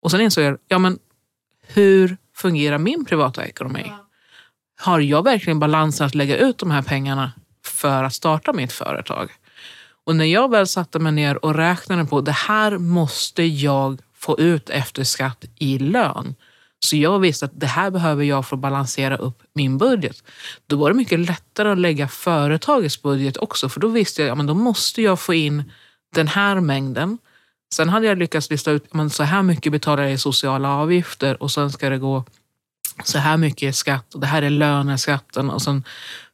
Och 0.01 0.11
sen 0.11 0.21
insåg 0.21 0.43
jag, 0.43 0.57
ja 0.67 0.79
men 0.79 0.99
hur 1.67 2.17
fungerar 2.35 2.77
min 2.77 3.05
privata 3.05 3.45
ekonomi? 3.45 3.91
Har 4.79 4.99
jag 4.99 5.23
verkligen 5.23 5.59
balansen 5.59 6.07
att 6.07 6.15
lägga 6.15 6.37
ut 6.37 6.57
de 6.57 6.71
här 6.71 6.81
pengarna 6.81 7.31
för 7.65 8.03
att 8.03 8.13
starta 8.13 8.53
mitt 8.53 8.71
företag? 8.73 9.31
Och 10.05 10.15
när 10.15 10.25
jag 10.25 10.51
väl 10.51 10.67
satte 10.67 10.99
mig 10.99 11.11
ner 11.11 11.45
och 11.45 11.55
räknade 11.55 12.05
på 12.05 12.21
det 12.21 12.31
här 12.31 12.77
måste 12.77 13.43
jag 13.43 14.01
få 14.15 14.39
ut 14.39 14.69
efter 14.69 15.03
skatt 15.03 15.45
i 15.55 15.79
lön. 15.79 16.35
Så 16.85 16.95
jag 16.97 17.19
visste 17.19 17.45
att 17.45 17.59
det 17.59 17.67
här 17.67 17.91
behöver 17.91 18.23
jag 18.23 18.45
för 18.45 18.55
att 18.55 18.61
balansera 18.61 19.17
upp 19.17 19.43
min 19.53 19.77
budget. 19.77 20.23
Då 20.67 20.75
var 20.75 20.89
det 20.89 20.95
mycket 20.95 21.19
lättare 21.19 21.71
att 21.71 21.77
lägga 21.77 22.07
företagets 22.07 23.01
budget 23.01 23.37
också 23.37 23.69
för 23.69 23.79
då 23.79 23.87
visste 23.87 24.21
jag 24.21 24.31
att 24.31 24.37
ja, 24.37 24.43
då 24.43 24.53
måste 24.53 25.01
jag 25.01 25.19
få 25.19 25.33
in 25.33 25.71
den 26.15 26.27
här 26.27 26.59
mängden. 26.59 27.17
Sen 27.73 27.89
hade 27.89 28.05
jag 28.05 28.17
lyckats 28.17 28.49
lista 28.49 28.71
ut 28.71 28.93
men 28.93 29.09
så 29.09 29.23
här 29.23 29.43
mycket 29.43 29.71
betalar 29.71 30.03
jag 30.03 30.13
i 30.13 30.17
sociala 30.17 30.69
avgifter 30.69 31.43
och 31.43 31.51
sen 31.51 31.71
ska 31.71 31.89
det 31.89 31.97
gå 31.97 32.23
så 33.03 33.17
här 33.17 33.37
mycket 33.37 33.69
i 33.69 33.73
skatt 33.73 34.13
och 34.13 34.19
det 34.19 34.27
här 34.27 34.41
är 34.41 34.49
löneskatten. 34.49 35.49
Och 35.49 35.61
sen 35.61 35.83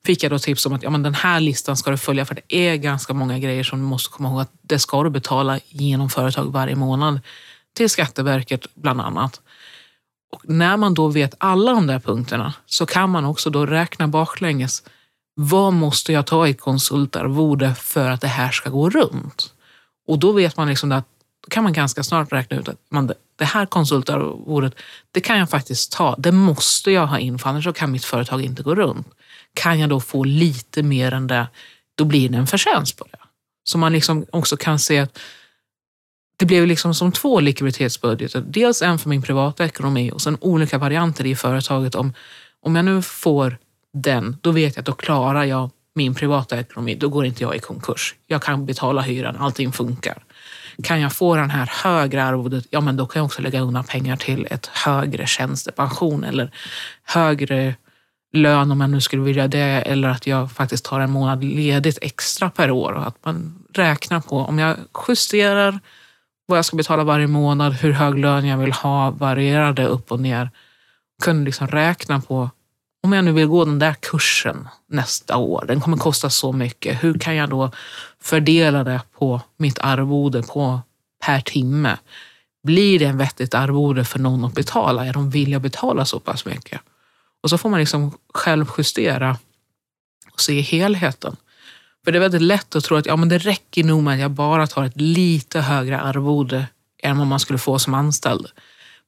fick 0.05 0.23
jag 0.23 0.31
då 0.31 0.39
tips 0.39 0.65
om 0.65 0.73
att 0.73 0.83
ja, 0.83 0.89
men 0.89 1.03
den 1.03 1.13
här 1.13 1.39
listan 1.39 1.77
ska 1.77 1.91
du 1.91 1.97
följa 1.97 2.25
för 2.25 2.35
det 2.35 2.55
är 2.55 2.75
ganska 2.75 3.13
många 3.13 3.39
grejer 3.39 3.63
som 3.63 3.79
du 3.79 3.85
måste 3.85 4.09
komma 4.09 4.29
ihåg 4.29 4.41
att 4.41 4.51
det 4.61 4.79
ska 4.79 5.03
du 5.03 5.09
betala 5.09 5.59
genom 5.67 6.09
företag 6.09 6.51
varje 6.51 6.75
månad 6.75 7.19
till 7.73 7.89
Skatteverket 7.89 8.67
bland 8.75 9.01
annat. 9.01 9.41
Och 10.31 10.41
när 10.49 10.77
man 10.77 10.93
då 10.93 11.07
vet 11.07 11.35
alla 11.37 11.71
de 11.71 11.87
där 11.87 11.99
punkterna 11.99 12.53
så 12.65 12.85
kan 12.85 13.09
man 13.09 13.25
också 13.25 13.49
då 13.49 13.65
räkna 13.65 14.07
baklänges. 14.07 14.83
Vad 15.35 15.73
måste 15.73 16.13
jag 16.13 16.25
ta 16.25 16.47
i 16.47 16.53
konsultarvode 16.53 17.75
för 17.75 18.09
att 18.09 18.21
det 18.21 18.27
här 18.27 18.51
ska 18.51 18.69
gå 18.69 18.89
runt? 18.89 19.53
Och 20.07 20.19
då 20.19 20.31
vet 20.31 20.57
man 20.57 20.67
liksom 20.67 20.91
att 20.91 21.05
då 21.47 21.49
kan 21.49 21.63
man 21.63 21.73
ganska 21.73 22.03
snart 22.03 22.33
räkna 22.33 22.57
ut 22.57 22.67
att 22.67 22.77
man, 22.89 23.11
det 23.35 23.45
här 23.45 23.65
konsultarvodet, 23.65 24.73
det 25.11 25.21
kan 25.21 25.37
jag 25.37 25.49
faktiskt 25.49 25.91
ta. 25.91 26.15
Det 26.17 26.31
måste 26.31 26.91
jag 26.91 27.07
ha 27.07 27.19
in 27.19 27.39
för 27.39 27.49
annars 27.49 27.63
så 27.63 27.73
kan 27.73 27.91
mitt 27.91 28.05
företag 28.05 28.41
inte 28.41 28.63
gå 28.63 28.75
runt. 28.75 29.07
Kan 29.53 29.79
jag 29.79 29.89
då 29.89 29.99
få 29.99 30.23
lite 30.23 30.83
mer 30.83 31.11
än 31.11 31.27
det, 31.27 31.47
då 31.95 32.05
blir 32.05 32.29
det 32.29 32.37
en 32.37 32.47
förtjänst 32.47 32.97
på 32.97 33.05
det. 33.11 33.17
Så 33.63 33.77
man 33.77 33.93
liksom 33.93 34.25
också 34.31 34.57
kan 34.57 34.79
se 34.79 34.99
att 34.99 35.19
det 36.37 36.45
blev 36.45 36.67
liksom 36.67 36.93
som 36.93 37.11
två 37.11 37.39
likviditetsbudgetar. 37.39 38.41
Dels 38.41 38.81
en 38.81 38.99
för 38.99 39.09
min 39.09 39.21
privata 39.21 39.65
ekonomi 39.65 40.11
och 40.11 40.21
sen 40.21 40.37
olika 40.41 40.77
varianter 40.77 41.25
i 41.25 41.35
företaget. 41.35 41.95
Om, 41.95 42.13
om 42.61 42.75
jag 42.75 42.85
nu 42.85 43.01
får 43.01 43.57
den, 43.93 44.37
då 44.41 44.51
vet 44.51 44.75
jag 44.75 44.81
att 44.81 44.85
då 44.85 44.91
klarar 44.91 45.43
jag 45.43 45.69
min 45.95 46.15
privata 46.15 46.59
ekonomi. 46.59 46.95
Då 46.95 47.09
går 47.09 47.25
inte 47.25 47.43
jag 47.43 47.55
i 47.55 47.59
konkurs. 47.59 48.15
Jag 48.27 48.41
kan 48.41 48.65
betala 48.65 49.01
hyran, 49.01 49.35
allting 49.35 49.71
funkar. 49.71 50.23
Kan 50.83 51.01
jag 51.01 51.13
få 51.13 51.35
den 51.35 51.49
här 51.49 51.71
högre 51.83 52.23
arvodet, 52.23 52.65
ja 52.69 52.81
men 52.81 52.97
då 52.97 53.05
kan 53.05 53.19
jag 53.19 53.25
också 53.25 53.41
lägga 53.41 53.61
undan 53.61 53.83
pengar 53.83 54.15
till 54.15 54.47
ett 54.51 54.65
högre 54.65 55.25
tjänstepension 55.25 56.23
eller 56.23 56.51
högre 57.03 57.75
lön 58.33 58.71
om 58.71 58.81
jag 58.81 58.89
nu 58.89 59.01
skulle 59.01 59.21
vilja 59.21 59.47
det 59.47 59.59
eller 59.59 60.09
att 60.09 60.27
jag 60.27 60.51
faktiskt 60.51 60.85
tar 60.85 60.99
en 60.99 61.11
månad 61.11 61.43
ledigt 61.43 61.97
extra 62.01 62.49
per 62.49 62.71
år 62.71 62.91
och 62.91 63.07
att 63.07 63.25
man 63.25 63.63
räknar 63.73 64.19
på 64.19 64.37
om 64.37 64.59
jag 64.59 64.77
justerar 65.07 65.79
vad 66.47 66.57
jag 66.57 66.65
ska 66.65 66.77
betala 66.77 67.03
varje 67.03 67.27
månad, 67.27 67.73
hur 67.73 67.91
hög 67.91 68.17
lön 68.17 68.45
jag 68.45 68.57
vill 68.57 68.71
ha, 68.71 69.11
varierade 69.11 69.85
upp 69.87 70.11
och 70.11 70.19
ner. 70.19 70.49
Kunde 71.23 71.45
liksom 71.45 71.67
räkna 71.67 72.21
på 72.21 72.49
om 73.03 73.13
jag 73.13 73.25
nu 73.25 73.31
vill 73.31 73.47
gå 73.47 73.65
den 73.65 73.79
där 73.79 73.93
kursen 73.93 74.67
nästa 74.87 75.37
år, 75.37 75.65
den 75.67 75.81
kommer 75.81 75.97
kosta 75.97 76.29
så 76.29 76.51
mycket. 76.51 77.03
Hur 77.03 77.19
kan 77.19 77.35
jag 77.35 77.49
då 77.49 77.71
fördela 78.21 78.83
det 78.83 79.01
på 79.17 79.41
mitt 79.57 79.79
arvode 79.79 80.43
på 80.43 80.81
per 81.25 81.41
timme? 81.41 81.97
Blir 82.63 82.99
det 82.99 83.05
en 83.05 83.17
vettigt 83.17 83.53
arvode 83.53 84.05
för 84.05 84.19
någon 84.19 84.45
att 84.45 84.53
betala? 84.53 85.05
Är 85.05 85.13
de 85.13 85.29
villiga 85.29 85.57
att 85.57 85.63
betala 85.63 86.05
så 86.05 86.19
pass 86.19 86.45
mycket? 86.45 86.81
Och 87.43 87.49
så 87.49 87.57
får 87.57 87.69
man 87.69 87.79
liksom 87.79 88.17
själv 88.33 88.65
justera 88.77 89.37
och 90.33 90.41
se 90.41 90.61
helheten. 90.61 91.35
För 92.07 92.11
det 92.11 92.17
är 92.17 92.19
väldigt 92.19 92.41
lätt 92.41 92.75
att 92.75 92.83
tro 92.83 92.97
att 92.97 93.05
ja, 93.05 93.15
men 93.15 93.29
det 93.29 93.37
räcker 93.37 93.83
nog 93.83 94.03
med 94.03 94.13
att 94.13 94.19
jag 94.19 94.31
bara 94.31 94.67
tar 94.67 94.83
ett 94.83 95.01
lite 95.01 95.61
högre 95.61 95.99
arvode 95.99 96.67
än 97.03 97.17
vad 97.17 97.27
man 97.27 97.39
skulle 97.39 97.59
få 97.59 97.79
som 97.79 97.93
anställd. 97.93 98.47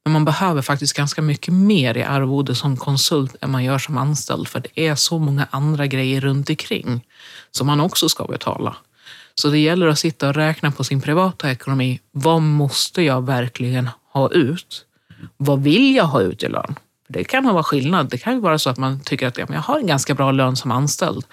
Men 0.03 0.13
man 0.13 0.25
behöver 0.25 0.61
faktiskt 0.61 0.93
ganska 0.93 1.21
mycket 1.21 1.53
mer 1.53 1.97
i 1.97 2.03
arvode 2.03 2.55
som 2.55 2.77
konsult 2.77 3.35
än 3.41 3.51
man 3.51 3.63
gör 3.63 3.77
som 3.77 3.97
anställd. 3.97 4.47
För 4.47 4.59
det 4.59 4.87
är 4.87 4.95
så 4.95 5.19
många 5.19 5.47
andra 5.51 5.87
grejer 5.87 6.21
runt 6.21 6.49
omkring 6.49 7.05
som 7.51 7.67
man 7.67 7.79
också 7.79 8.09
ska 8.09 8.23
betala. 8.23 8.75
Så 9.35 9.49
det 9.49 9.59
gäller 9.59 9.87
att 9.87 9.99
sitta 9.99 10.27
och 10.27 10.35
räkna 10.35 10.71
på 10.71 10.83
sin 10.83 11.01
privata 11.01 11.51
ekonomi. 11.51 11.99
Vad 12.11 12.41
måste 12.41 13.01
jag 13.01 13.25
verkligen 13.25 13.89
ha 14.13 14.31
ut? 14.31 14.85
Vad 15.37 15.63
vill 15.63 15.95
jag 15.95 16.05
ha 16.05 16.21
ut 16.21 16.43
i 16.43 16.49
lön? 16.49 16.75
Det 17.07 17.23
kan 17.23 17.43
vara 17.43 17.63
skillnad. 17.63 18.09
Det 18.09 18.17
kan 18.17 18.33
ju 18.33 18.39
vara 18.39 18.59
så 18.59 18.69
att 18.69 18.77
man 18.77 18.99
tycker 18.99 19.27
att 19.27 19.37
ja, 19.37 19.45
men 19.47 19.55
jag 19.55 19.61
har 19.61 19.79
en 19.79 19.87
ganska 19.87 20.13
bra 20.13 20.31
lön 20.31 20.55
som 20.55 20.71
anställd. 20.71 21.25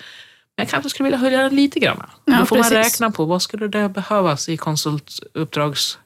Jag 0.56 0.68
kanske 0.68 0.90
skulle 0.90 1.04
vilja 1.04 1.18
höja 1.18 1.42
den 1.42 1.56
lite 1.56 1.80
grann. 1.80 2.02
Ja, 2.24 2.38
Då 2.38 2.46
får 2.46 2.56
man 2.56 2.70
precis. 2.70 2.94
räkna 2.94 3.10
på 3.10 3.24
vad 3.24 3.42
skulle 3.42 3.68
det 3.68 3.88
behövas 3.88 4.48
i 4.48 4.56
konsultuppdrags 4.56 5.98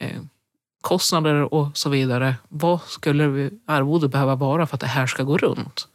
eh, 0.00 0.20
och 1.50 1.78
så 1.78 1.88
vidare. 1.88 2.34
Vad 2.48 2.80
skulle 2.82 3.50
arvodet 3.66 4.10
behöva 4.10 4.34
vara 4.34 4.66
för 4.66 4.76
att 4.76 4.80
det 4.80 4.86
här 4.86 5.06
ska 5.06 5.22
gå 5.22 5.38
runt? 5.38 5.88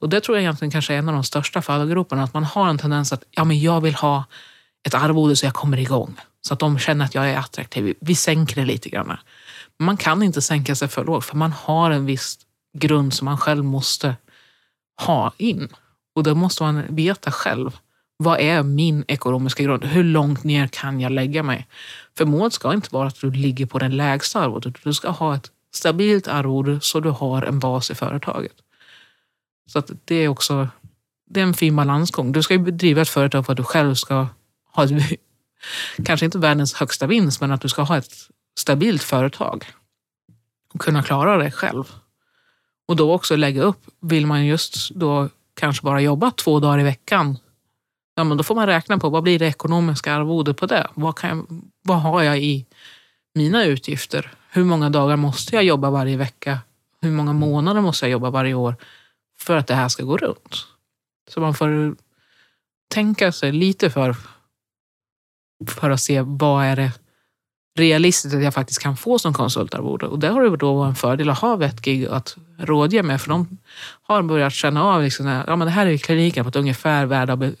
Och 0.00 0.08
det 0.08 0.20
tror 0.20 0.36
jag 0.36 0.42
egentligen 0.42 0.70
kanske 0.72 0.94
är 0.94 0.98
en 0.98 1.08
av 1.08 1.14
de 1.14 1.24
största 1.24 1.62
fallgroparna. 1.62 2.22
Att 2.22 2.34
man 2.34 2.44
har 2.44 2.68
en 2.68 2.78
tendens 2.78 3.12
att 3.12 3.24
ja, 3.30 3.44
men 3.44 3.60
jag 3.60 3.80
vill 3.80 3.94
ha 3.94 4.24
ett 4.86 4.94
arvode 4.94 5.36
så 5.36 5.46
jag 5.46 5.54
kommer 5.54 5.78
igång. 5.78 6.16
Så 6.40 6.54
att 6.54 6.60
de 6.60 6.78
känner 6.78 7.04
att 7.04 7.14
jag 7.14 7.30
är 7.30 7.36
attraktiv. 7.38 7.94
Vi 8.00 8.14
sänker 8.14 8.56
det 8.56 8.64
lite 8.66 8.88
grann. 8.88 9.16
Man 9.78 9.96
kan 9.96 10.22
inte 10.22 10.42
sänka 10.42 10.74
sig 10.74 10.88
för 10.88 11.04
lågt 11.04 11.24
för 11.24 11.36
man 11.36 11.52
har 11.52 11.90
en 11.90 12.06
viss 12.06 12.38
grund 12.78 13.14
som 13.14 13.24
man 13.24 13.38
själv 13.38 13.64
måste 13.64 14.16
ha 15.00 15.32
in. 15.36 15.68
Och 16.14 16.22
då 16.22 16.34
måste 16.34 16.62
man 16.62 16.82
veta 16.88 17.32
själv. 17.32 17.78
Vad 18.16 18.40
är 18.40 18.62
min 18.62 19.04
ekonomiska 19.08 19.62
grund? 19.62 19.84
Hur 19.84 20.04
långt 20.04 20.44
ner 20.44 20.66
kan 20.66 21.00
jag 21.00 21.12
lägga 21.12 21.42
mig? 21.42 21.66
För 22.16 22.24
målet 22.24 22.52
ska 22.52 22.72
inte 22.72 22.88
vara 22.92 23.08
att 23.08 23.20
du 23.20 23.30
ligger 23.30 23.66
på 23.66 23.78
den 23.78 23.96
lägsta 23.96 24.40
arvodet. 24.40 24.74
Du 24.84 24.94
ska 24.94 25.10
ha 25.10 25.34
ett 25.34 25.50
stabilt 25.74 26.28
arvode 26.28 26.80
så 26.80 27.00
du 27.00 27.10
har 27.10 27.42
en 27.42 27.58
bas 27.58 27.90
i 27.90 27.94
företaget. 27.94 28.52
Så 29.66 29.78
att 29.78 29.90
det 30.04 30.14
är 30.14 30.28
också 30.28 30.68
det 31.30 31.40
är 31.40 31.44
en 31.44 31.54
fin 31.54 31.76
balansgång. 31.76 32.32
Du 32.32 32.42
ska 32.42 32.54
ju 32.54 32.60
driva 32.60 33.02
ett 33.02 33.08
företag 33.08 33.46
för 33.46 33.52
att 33.52 33.56
du 33.56 33.64
själv 33.64 33.94
ska 33.94 34.26
ha 34.72 34.84
ett, 34.84 35.20
kanske 36.04 36.26
inte 36.26 36.38
världens 36.38 36.74
högsta 36.74 37.06
vinst, 37.06 37.40
men 37.40 37.52
att 37.52 37.60
du 37.60 37.68
ska 37.68 37.82
ha 37.82 37.96
ett 37.96 38.14
stabilt 38.58 39.02
företag 39.02 39.66
och 40.74 40.80
kunna 40.80 41.02
klara 41.02 41.36
det 41.36 41.50
själv. 41.50 41.84
Och 42.86 42.96
då 42.96 43.12
också 43.12 43.36
lägga 43.36 43.62
upp, 43.62 43.86
vill 44.00 44.26
man 44.26 44.46
just 44.46 44.90
då 44.90 45.28
kanske 45.54 45.84
bara 45.84 46.00
jobba 46.00 46.30
två 46.30 46.60
dagar 46.60 46.80
i 46.80 46.82
veckan, 46.82 47.38
ja, 48.14 48.24
men 48.24 48.36
då 48.36 48.44
får 48.44 48.54
man 48.54 48.66
räkna 48.66 48.98
på 48.98 49.08
vad 49.08 49.22
blir 49.22 49.38
det 49.38 49.46
ekonomiska 49.46 50.14
arvodet 50.14 50.56
på 50.56 50.66
det? 50.66 50.88
Vad, 50.94 51.18
kan 51.18 51.30
jag, 51.30 51.62
vad 51.82 52.00
har 52.00 52.22
jag 52.22 52.38
i 52.38 52.66
mina 53.34 53.64
utgifter? 53.64 54.32
Hur 54.50 54.64
många 54.64 54.90
dagar 54.90 55.16
måste 55.16 55.54
jag 55.54 55.64
jobba 55.64 55.90
varje 55.90 56.16
vecka? 56.16 56.58
Hur 57.00 57.10
många 57.10 57.32
månader 57.32 57.80
måste 57.80 58.04
jag 58.04 58.12
jobba 58.12 58.30
varje 58.30 58.54
år 58.54 58.76
för 59.38 59.56
att 59.56 59.66
det 59.66 59.74
här 59.74 59.88
ska 59.88 60.04
gå 60.04 60.16
runt. 60.16 60.66
Så 61.28 61.40
man 61.40 61.54
får 61.54 61.96
tänka 62.88 63.32
sig 63.32 63.52
lite 63.52 63.90
för, 63.90 64.16
för 65.68 65.90
att 65.90 66.00
se 66.00 66.20
vad 66.20 66.64
är 66.64 66.76
det 66.76 66.92
realistiskt 67.76 68.34
att 68.36 68.42
jag 68.42 68.54
faktiskt 68.54 68.82
kan 68.82 68.96
få 68.96 69.18
som 69.18 69.34
konsultarvode. 69.34 70.06
Och 70.06 70.18
där 70.18 70.30
har 70.30 70.42
det 70.42 70.56
då 70.56 70.74
varit 70.74 70.88
en 70.88 70.94
fördel 70.94 71.30
att 71.30 71.38
ha 71.38 71.56
Vetgig 71.56 72.06
att 72.06 72.36
rådge 72.58 73.02
med 73.02 73.20
för 73.20 73.28
de 73.28 73.58
har 74.02 74.22
börjat 74.22 74.52
känna 74.52 74.84
av 74.84 75.02
liksom, 75.02 75.26
ja, 75.26 75.56
men 75.56 75.66
det 75.66 75.70
här 75.70 75.86
är 75.86 75.98
kliniken 75.98 76.44
på 76.44 76.48
ett 76.48 76.56
ungefär 76.56 77.06
värda 77.06 77.32
eh, 77.32 77.52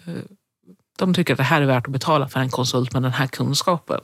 de 0.98 1.14
tycker 1.14 1.34
att 1.34 1.38
det 1.38 1.44
här 1.44 1.62
är 1.62 1.66
värt 1.66 1.86
att 1.86 1.92
betala 1.92 2.28
för 2.28 2.40
en 2.40 2.50
konsult 2.50 2.92
med 2.92 3.02
den 3.02 3.12
här 3.12 3.26
kunskapen. 3.26 4.00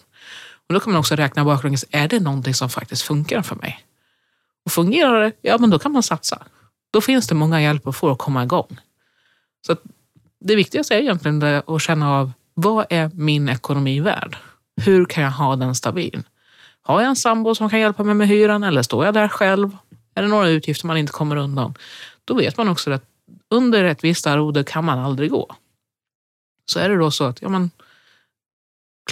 Och 0.69 0.75
då 0.75 0.81
kan 0.81 0.93
man 0.93 1.01
också 1.01 1.17
räkna 1.17 1.45
baklänges, 1.45 1.85
är 1.91 2.09
det 2.09 2.21
någonting 2.21 2.55
som 2.55 2.71
faktiskt 2.71 3.03
funkar 3.03 3.43
för 3.43 3.57
mig? 3.57 3.85
Och 4.65 4.73
fungerar 4.73 5.21
det, 5.21 5.33
ja 5.43 5.59
men 5.59 5.71
då 5.71 5.79
kan 5.79 5.93
man 5.93 6.03
satsa. 6.03 6.43
Då 6.91 7.01
finns 7.01 7.27
det 7.27 7.35
många 7.35 7.63
hjälp 7.63 7.87
att 7.87 7.97
få 7.97 8.11
att 8.11 8.19
komma 8.19 8.43
igång. 8.43 8.79
Så 9.67 9.77
det 10.41 10.57
viktigaste 10.57 10.95
är 10.95 10.99
egentligen 10.99 11.63
att 11.67 11.83
känna 11.83 12.19
av, 12.19 12.33
vad 12.55 12.87
är 12.91 13.11
min 13.15 13.49
ekonomi 13.49 14.01
värd? 14.01 14.37
Hur 14.85 15.05
kan 15.05 15.25
jag 15.25 15.31
ha 15.31 15.57
den 15.57 15.75
stabil? 15.75 16.23
Har 16.83 17.01
jag 17.01 17.09
en 17.09 17.17
sambo 17.17 17.55
som 17.55 17.71
kan 17.71 17.81
hjälpa 17.81 18.03
mig 18.03 18.15
med 18.15 18.29
hyran 18.29 18.65
eller 18.65 18.83
står 18.83 19.05
jag 19.05 19.15
där 19.15 19.29
själv? 19.29 19.77
Är 20.15 20.23
det 20.23 20.29
några 20.29 20.49
utgifter 20.49 20.87
man 20.87 20.97
inte 20.97 21.13
kommer 21.13 21.37
undan? 21.37 21.75
Då 22.25 22.35
vet 22.35 22.57
man 22.57 22.69
också 22.69 22.91
att 22.91 23.05
under 23.51 23.85
ett 23.85 24.05
visst 24.05 24.27
arvode 24.27 24.65
kan 24.65 24.85
man 24.85 24.99
aldrig 24.99 25.31
gå. 25.31 25.57
Så 26.67 26.79
är 26.79 26.89
det 26.89 26.97
då 26.97 27.11
så 27.11 27.25
att 27.25 27.43
ja, 27.43 27.49
men, 27.49 27.71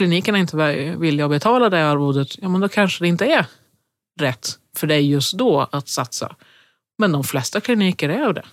är 0.00 0.36
inte 0.36 0.56
villiga 0.98 1.24
att 1.24 1.30
betala 1.30 1.70
det 1.70 1.86
arvodet, 1.86 2.38
ja 2.38 2.48
men 2.48 2.60
då 2.60 2.68
kanske 2.68 3.04
det 3.04 3.08
inte 3.08 3.26
är 3.26 3.46
rätt 4.20 4.58
för 4.76 4.86
dig 4.86 5.10
just 5.10 5.38
då 5.38 5.68
att 5.72 5.88
satsa. 5.88 6.36
Men 6.98 7.12
de 7.12 7.24
flesta 7.24 7.60
kliniker 7.60 8.08
är 8.08 8.32
det. 8.32 8.46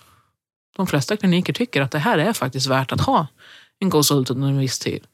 De 0.76 0.86
flesta 0.86 1.16
kliniker 1.16 1.52
tycker 1.52 1.82
att 1.82 1.90
det 1.90 1.98
här 1.98 2.18
är 2.18 2.32
faktiskt 2.32 2.66
värt 2.66 2.92
att 2.92 3.00
ha 3.00 3.26
en 3.78 3.90
konsult 3.90 4.30
under 4.30 4.48
en 4.48 4.58
viss 4.58 4.78
tid. 4.78 5.06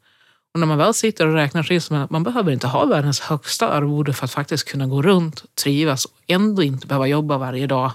Och 0.55 0.61
när 0.61 0.67
man 0.67 0.79
väl 0.79 0.95
sitter 0.95 1.27
och 1.27 1.35
räknar 1.35 1.63
sig 1.63 1.81
så 1.81 2.07
man 2.11 2.23
behöver 2.23 2.53
inte 2.53 2.67
ha 2.67 2.85
världens 2.85 3.21
högsta 3.21 3.69
arvode 3.69 4.13
för 4.13 4.25
att 4.25 4.33
faktiskt 4.33 4.69
kunna 4.69 4.87
gå 4.87 5.03
runt, 5.03 5.45
trivas 5.55 6.05
och 6.05 6.19
ändå 6.27 6.63
inte 6.63 6.87
behöva 6.87 7.07
jobba 7.07 7.39
varje 7.39 7.67
dag 7.67 7.93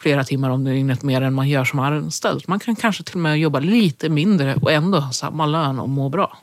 flera 0.00 0.24
timmar 0.24 0.50
om 0.50 0.64
dygnet 0.64 1.02
mer 1.02 1.22
än 1.22 1.34
man 1.34 1.48
gör 1.48 1.64
som 1.64 1.78
anställd. 1.78 2.44
Man 2.48 2.60
kan 2.60 2.76
kanske 2.76 3.02
till 3.02 3.14
och 3.14 3.20
med 3.20 3.38
jobba 3.38 3.60
lite 3.60 4.08
mindre 4.08 4.54
och 4.54 4.72
ändå 4.72 4.98
ha 4.98 5.12
samma 5.12 5.46
lön 5.46 5.78
och 5.78 5.88
må 5.88 6.08
bra. 6.08 6.38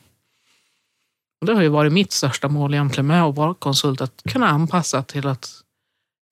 Och 1.42 1.48
det 1.48 1.54
har 1.54 1.62
ju 1.62 1.70
varit 1.70 1.94
mitt 1.94 2.12
största 2.12 2.48
mål 2.48 2.74
egentligen 2.74 3.08
med 3.08 3.24
att 3.24 3.36
vara 3.36 3.54
konsult, 3.54 4.02
att 4.02 4.22
kunna 4.30 4.48
anpassa 4.48 5.04
till 5.04 5.28
att 5.28 5.50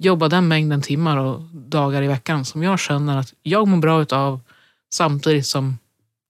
jobba 0.03 0.27
den 0.27 0.47
mängden 0.47 0.81
timmar 0.81 1.17
och 1.17 1.41
dagar 1.53 2.03
i 2.03 2.07
veckan 2.07 2.45
som 2.45 2.63
jag 2.63 2.79
känner 2.79 3.17
att 3.17 3.33
jag 3.43 3.67
mår 3.67 3.77
bra 3.77 4.01
utav 4.01 4.39
samtidigt 4.93 5.45
som 5.45 5.77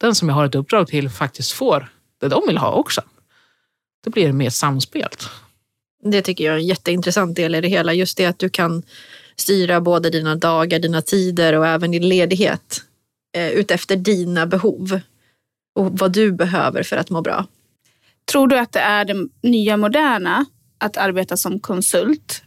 den 0.02 0.16
som 0.16 0.30
jag 0.30 0.36
har 0.36 0.46
ett 0.46 0.56
uppdrag 0.56 0.88
till 0.88 1.10
faktiskt 1.10 1.52
får 1.52 1.90
det 2.20 2.28
de 2.28 2.44
vill 2.48 2.58
ha 2.58 2.72
också. 2.72 3.02
Det 4.04 4.10
blir 4.10 4.32
mer 4.32 4.50
samspelt. 4.50 5.30
Det 6.04 6.22
tycker 6.22 6.44
jag 6.44 6.54
är 6.54 6.60
en 6.60 6.66
jätteintressant 6.66 7.36
del 7.36 7.56
i 7.56 7.62
det 7.62 7.68
hela. 7.68 7.94
Just 7.94 8.18
det 8.18 8.26
att 8.26 8.40
du 8.40 8.50
kan 8.50 8.84
styra 9.36 9.82
både 9.82 10.10
dina 10.10 10.36
dagar, 10.36 10.80
dina 10.80 11.02
tider 11.02 11.54
och 11.54 11.68
även 11.68 11.92
din 11.92 12.10
ledighet 12.10 12.82
eh, 13.36 13.50
utefter 13.50 13.96
dina 13.96 14.46
behov 14.46 15.00
och 15.76 16.00
vad 16.00 16.12
du 16.12 16.32
behöver 16.32 16.84
för 16.84 16.98
att 16.98 17.10
må 17.10 17.22
bra. 17.22 17.46
Tror 18.32 18.48
du 18.48 18.60
att 18.60 18.72
det 18.72 18.80
är 18.80 19.06
det 19.06 19.28
nya 19.42 19.78
moderna 19.78 20.46
att 20.78 20.98
arbeta 20.98 21.38
som 21.38 21.60
konsult? 21.60 22.44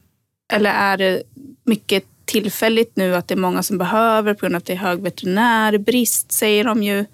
Eller 0.53 0.71
är 0.71 0.97
det 0.97 1.23
mycket 1.65 2.05
tillfälligt 2.25 2.97
nu 2.97 3.15
att 3.15 3.29
det 3.29 3.35
är 3.35 3.39
många 3.39 3.63
som 3.63 3.79
behöver 3.79 4.35
på 4.35 4.41
grund 4.41 4.55
av 4.55 4.59
att 4.59 4.65
det 4.65 4.73
är 4.73 4.77
hög 4.77 5.01
veterinärbrist 5.01 6.33
säger 6.33 6.65
de 6.65 6.83
ju 6.83 7.05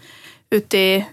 ute 0.50 1.06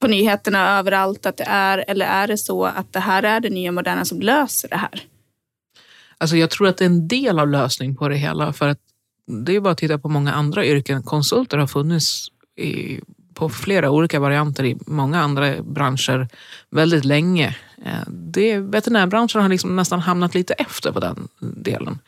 på 0.00 0.06
nyheterna 0.06 0.78
överallt 0.78 1.26
att 1.26 1.36
det 1.36 1.44
är. 1.48 1.84
Eller 1.88 2.06
är 2.06 2.26
det 2.26 2.38
så 2.38 2.64
att 2.64 2.92
det 2.92 3.00
här 3.00 3.22
är 3.22 3.40
det 3.40 3.50
nya 3.50 3.72
moderna 3.72 4.04
som 4.04 4.20
löser 4.20 4.68
det 4.68 4.76
här? 4.76 5.02
Alltså 6.18 6.36
jag 6.36 6.50
tror 6.50 6.68
att 6.68 6.76
det 6.76 6.84
är 6.84 6.86
en 6.86 7.08
del 7.08 7.38
av 7.38 7.48
lösningen 7.48 7.96
på 7.96 8.08
det 8.08 8.16
hela. 8.16 8.52
För 8.52 8.68
att 8.68 8.78
det 9.26 9.56
är 9.56 9.60
bara 9.60 9.72
att 9.72 9.78
titta 9.78 9.98
på 9.98 10.08
många 10.08 10.32
andra 10.32 10.66
yrken. 10.66 11.02
Konsulter 11.02 11.58
har 11.58 11.66
funnits 11.66 12.28
i, 12.56 13.00
på 13.34 13.48
flera 13.48 13.90
olika 13.90 14.20
varianter 14.20 14.64
i 14.64 14.78
många 14.86 15.20
andra 15.20 15.62
branscher 15.62 16.28
väldigt 16.70 17.04
länge. 17.04 17.56
Eh, 17.84 18.08
det, 18.08 18.58
veterinärbranschen 18.58 19.42
har 19.42 19.48
liksom 19.48 19.76
nästan 19.76 20.00
hamnat 20.00 20.34
lite 20.34 20.54
efter 20.54 20.92
på 20.92 21.00
den 21.00 21.28
delen. 21.38 21.98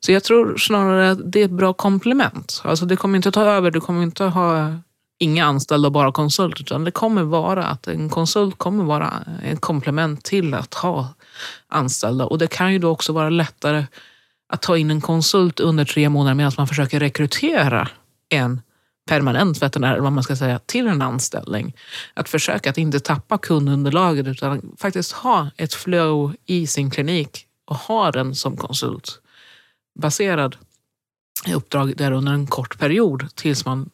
Så 0.00 0.12
jag 0.12 0.24
tror 0.24 0.56
snarare 0.56 1.10
att 1.10 1.32
det 1.32 1.40
är 1.40 1.44
ett 1.44 1.50
bra 1.50 1.72
komplement. 1.72 2.62
Alltså 2.64 2.86
det 2.86 2.96
kommer 2.96 3.16
inte 3.16 3.28
att 3.28 3.34
ta 3.34 3.44
över, 3.44 3.70
du 3.70 3.80
kommer 3.80 4.02
inte 4.02 4.26
att 4.26 4.34
ha 4.34 4.74
inga 5.18 5.44
anställda 5.44 5.88
och 5.88 5.92
bara 5.92 6.12
konsult, 6.12 6.60
utan 6.60 6.84
det 6.84 6.90
kommer 6.90 7.22
vara 7.22 7.64
att 7.64 7.86
en 7.86 8.08
konsult 8.08 8.58
kommer 8.58 8.84
vara 8.84 9.24
ett 9.44 9.60
komplement 9.60 10.24
till 10.24 10.54
att 10.54 10.74
ha 10.74 11.08
anställda. 11.68 12.26
Och 12.26 12.38
det 12.38 12.46
kan 12.46 12.72
ju 12.72 12.78
då 12.78 12.88
också 12.88 13.12
vara 13.12 13.30
lättare 13.30 13.86
att 14.48 14.62
ta 14.62 14.76
in 14.76 14.90
en 14.90 15.00
konsult 15.00 15.60
under 15.60 15.84
tre 15.84 16.08
månader 16.08 16.34
medan 16.34 16.52
man 16.56 16.66
försöker 16.66 17.00
rekrytera 17.00 17.88
en 18.28 18.60
permanent 19.08 19.62
veterinär, 19.62 19.92
eller 19.92 20.02
vad 20.02 20.12
man 20.12 20.24
ska 20.24 20.36
säga, 20.36 20.58
till 20.58 20.86
en 20.86 21.02
anställning. 21.02 21.76
Att 22.14 22.28
försöka 22.28 22.70
att 22.70 22.78
inte 22.78 23.00
tappa 23.00 23.38
kundunderlaget 23.38 24.26
utan 24.26 24.76
faktiskt 24.78 25.12
ha 25.12 25.50
ett 25.56 25.74
flow 25.74 26.34
i 26.46 26.66
sin 26.66 26.90
klinik 26.90 27.46
och 27.64 27.76
ha 27.76 28.12
den 28.12 28.34
som 28.34 28.56
konsult 28.56 29.20
baserad 30.00 30.56
uppdrag 31.54 31.96
där 31.96 32.12
under 32.12 32.32
en 32.32 32.46
kort 32.46 32.78
period 32.78 33.26
tills 33.34 33.64
man 33.64 33.90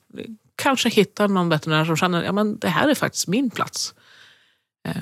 kanske 0.57 0.89
hittar 0.89 1.29
någon 1.29 1.49
veterinär 1.49 1.85
som 1.85 1.97
känner 1.97 2.19
att 2.19 2.37
ja, 2.37 2.45
det 2.45 2.69
här 2.69 2.89
är 2.89 2.95
faktiskt 2.95 3.29
min 3.29 3.51
plats. 3.51 3.95
Eh, 4.89 4.95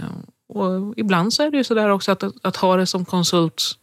och 0.49 0.95
ibland 0.97 1.35
så 1.35 1.43
är 1.43 1.51
det 1.51 1.57
ju 1.57 1.65
sådär 1.65 1.89
också 1.89 2.13
att, 2.13 2.23
att 2.43 2.57
ha 2.57 2.77
det 2.77 2.87
som 2.87 3.05
konsult 3.05 3.77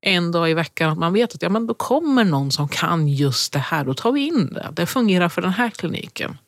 en 0.00 0.32
dag 0.32 0.50
i 0.50 0.54
veckan, 0.54 0.90
att 0.90 0.98
man 0.98 1.12
vet 1.12 1.34
att 1.34 1.42
ja, 1.42 1.48
men 1.48 1.66
då 1.66 1.74
kommer 1.74 2.24
någon 2.24 2.52
som 2.52 2.68
kan 2.68 3.08
just 3.08 3.52
det 3.52 3.58
här, 3.58 3.84
då 3.84 3.94
tar 3.94 4.12
vi 4.12 4.26
in 4.26 4.52
det. 4.52 4.68
Det 4.72 4.86
fungerar 4.86 5.28
för 5.28 5.42
den 5.42 5.52
här 5.52 5.70
kliniken. 5.70 6.38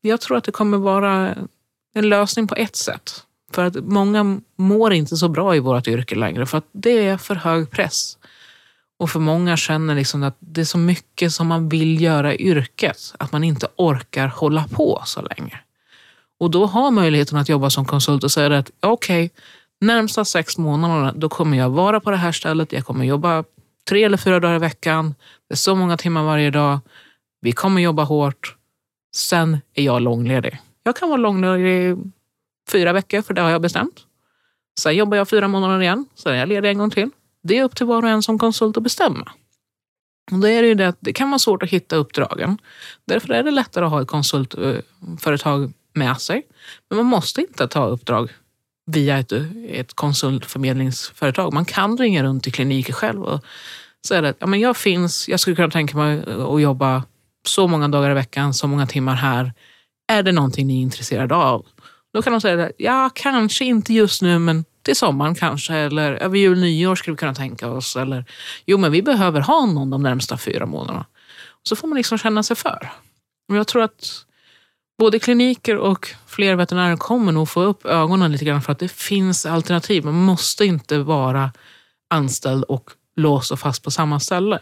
Jag 0.00 0.20
tror 0.20 0.36
att 0.36 0.44
det 0.44 0.52
kommer 0.52 0.78
vara 0.78 1.34
en 1.94 2.08
lösning 2.08 2.48
på 2.48 2.54
ett 2.54 2.76
sätt. 2.76 3.24
För 3.52 3.64
att 3.64 3.76
många 3.84 4.40
mår 4.56 4.92
inte 4.92 5.16
så 5.16 5.28
bra 5.28 5.56
i 5.56 5.60
vårt 5.60 5.88
yrke 5.88 6.14
längre 6.14 6.46
för 6.46 6.58
att 6.58 6.68
det 6.72 7.06
är 7.06 7.16
för 7.16 7.34
hög 7.34 7.70
press. 7.70 8.18
Och 9.00 9.10
för 9.10 9.20
många 9.20 9.56
känner 9.56 9.94
liksom 9.94 10.22
att 10.22 10.36
det 10.38 10.60
är 10.60 10.64
så 10.64 10.78
mycket 10.78 11.32
som 11.32 11.46
man 11.46 11.68
vill 11.68 12.00
göra 12.02 12.34
i 12.34 12.42
yrket 12.42 13.14
att 13.18 13.32
man 13.32 13.44
inte 13.44 13.68
orkar 13.76 14.26
hålla 14.26 14.64
på 14.68 15.02
så 15.04 15.22
länge. 15.22 15.60
Och 16.40 16.50
då 16.50 16.66
har 16.66 16.90
möjligheten 16.90 17.38
att 17.38 17.48
jobba 17.48 17.70
som 17.70 17.84
konsult 17.84 18.24
och 18.24 18.32
säga 18.32 18.58
att 18.58 18.70
okej, 18.80 19.24
okay, 19.24 19.42
närmsta 19.80 20.24
sex 20.24 20.58
månaderna 20.58 21.12
då 21.12 21.28
kommer 21.28 21.58
jag 21.58 21.70
vara 21.70 22.00
på 22.00 22.10
det 22.10 22.16
här 22.16 22.32
stället. 22.32 22.72
Jag 22.72 22.84
kommer 22.84 23.04
jobba 23.04 23.44
tre 23.88 24.04
eller 24.04 24.16
fyra 24.16 24.40
dagar 24.40 24.56
i 24.56 24.58
veckan. 24.58 25.14
Det 25.48 25.54
är 25.54 25.56
så 25.56 25.74
många 25.74 25.96
timmar 25.96 26.22
varje 26.22 26.50
dag. 26.50 26.78
Vi 27.40 27.52
kommer 27.52 27.82
jobba 27.82 28.04
hårt. 28.04 28.56
Sen 29.14 29.58
är 29.74 29.82
jag 29.82 30.02
långledig. 30.02 30.58
Jag 30.82 30.96
kan 30.96 31.08
vara 31.08 31.20
långledig 31.20 31.96
fyra 32.72 32.92
veckor, 32.92 33.22
för 33.22 33.34
det 33.34 33.40
har 33.40 33.50
jag 33.50 33.62
bestämt. 33.62 34.00
Sen 34.78 34.96
jobbar 34.96 35.16
jag 35.16 35.28
fyra 35.28 35.48
månader 35.48 35.82
igen, 35.82 36.06
sen 36.14 36.32
är 36.32 36.36
jag 36.36 36.48
ledig 36.48 36.68
en 36.68 36.78
gång 36.78 36.90
till. 36.90 37.10
Det 37.42 37.58
är 37.58 37.64
upp 37.64 37.76
till 37.76 37.86
var 37.86 38.02
och 38.02 38.08
en 38.08 38.22
som 38.22 38.38
konsult 38.38 38.76
att 38.76 38.82
bestämma. 38.82 39.32
Och 40.32 40.38
då 40.38 40.48
är 40.48 40.62
det, 40.62 40.68
ju 40.68 40.74
det, 40.74 40.88
att 40.88 40.98
det 41.00 41.12
kan 41.12 41.30
vara 41.30 41.38
svårt 41.38 41.62
att 41.62 41.70
hitta 41.70 41.96
uppdragen. 41.96 42.58
Därför 43.06 43.32
är 43.32 43.42
det 43.42 43.50
lättare 43.50 43.84
att 43.84 43.90
ha 43.90 44.02
ett 44.02 44.08
konsultföretag 44.08 45.72
med 45.92 46.20
sig. 46.20 46.46
Men 46.88 46.96
man 46.96 47.06
måste 47.06 47.40
inte 47.40 47.68
ta 47.68 47.86
uppdrag 47.86 48.30
via 48.86 49.18
ett, 49.18 49.32
ett 49.68 49.94
konsultförmedlingsföretag. 49.94 51.52
Man 51.52 51.64
kan 51.64 51.98
ringa 51.98 52.22
runt 52.22 52.42
till 52.42 52.52
kliniker 52.52 52.92
själv 52.92 53.22
och 53.22 53.44
säga 54.06 54.28
att 54.28 54.36
ja, 54.38 54.46
men 54.46 54.60
jag 54.60 54.76
finns, 54.76 55.28
jag 55.28 55.40
skulle 55.40 55.56
kunna 55.56 55.70
tänka 55.70 55.96
mig 55.96 56.22
att 56.22 56.62
jobba 56.62 57.02
så 57.46 57.66
många 57.66 57.88
dagar 57.88 58.10
i 58.10 58.14
veckan, 58.14 58.54
så 58.54 58.66
många 58.66 58.86
timmar 58.86 59.14
här. 59.14 59.52
Är 60.12 60.22
det 60.22 60.32
någonting 60.32 60.66
ni 60.66 60.78
är 60.78 60.82
intresserade 60.82 61.34
av? 61.34 61.66
Då 62.12 62.22
kan 62.22 62.32
de 62.32 62.40
säga 62.40 62.64
att 62.64 62.72
ja, 62.76 63.10
kanske 63.14 63.64
inte 63.64 63.94
just 63.94 64.22
nu, 64.22 64.38
men 64.38 64.64
till 64.90 64.96
sommaren 64.96 65.34
kanske. 65.34 65.74
Eller 65.74 66.12
över 66.12 66.38
jul 66.38 66.52
och 66.52 66.58
nyår 66.58 66.94
skulle 66.94 67.12
vi 67.12 67.18
kunna 67.18 67.34
tänka 67.34 67.68
oss. 67.68 67.96
Eller 67.96 68.24
jo, 68.66 68.78
men 68.78 68.92
vi 68.92 69.02
behöver 69.02 69.40
ha 69.40 69.66
någon 69.66 69.90
de 69.90 70.02
närmsta 70.02 70.38
fyra 70.38 70.66
månaderna. 70.66 71.06
Så 71.62 71.76
får 71.76 71.88
man 71.88 71.96
liksom 71.96 72.18
känna 72.18 72.42
sig 72.42 72.56
för. 72.56 72.90
Och 73.48 73.56
jag 73.56 73.66
tror 73.66 73.82
att 73.82 74.24
både 74.98 75.18
kliniker 75.18 75.76
och 75.76 76.08
fler 76.26 76.54
veterinärer 76.54 76.96
kommer 76.96 77.32
nog 77.32 77.48
få 77.48 77.62
upp 77.62 77.86
ögonen 77.86 78.32
lite 78.32 78.44
grann 78.44 78.62
för 78.62 78.72
att 78.72 78.78
det 78.78 78.88
finns 78.88 79.46
alternativ. 79.46 80.04
Man 80.04 80.14
måste 80.14 80.64
inte 80.64 80.98
vara 80.98 81.52
anställd 82.10 82.64
och 82.64 82.90
låst 83.16 83.50
och 83.50 83.60
fast 83.60 83.84
på 83.84 83.90
samma 83.90 84.20
ställe. 84.20 84.58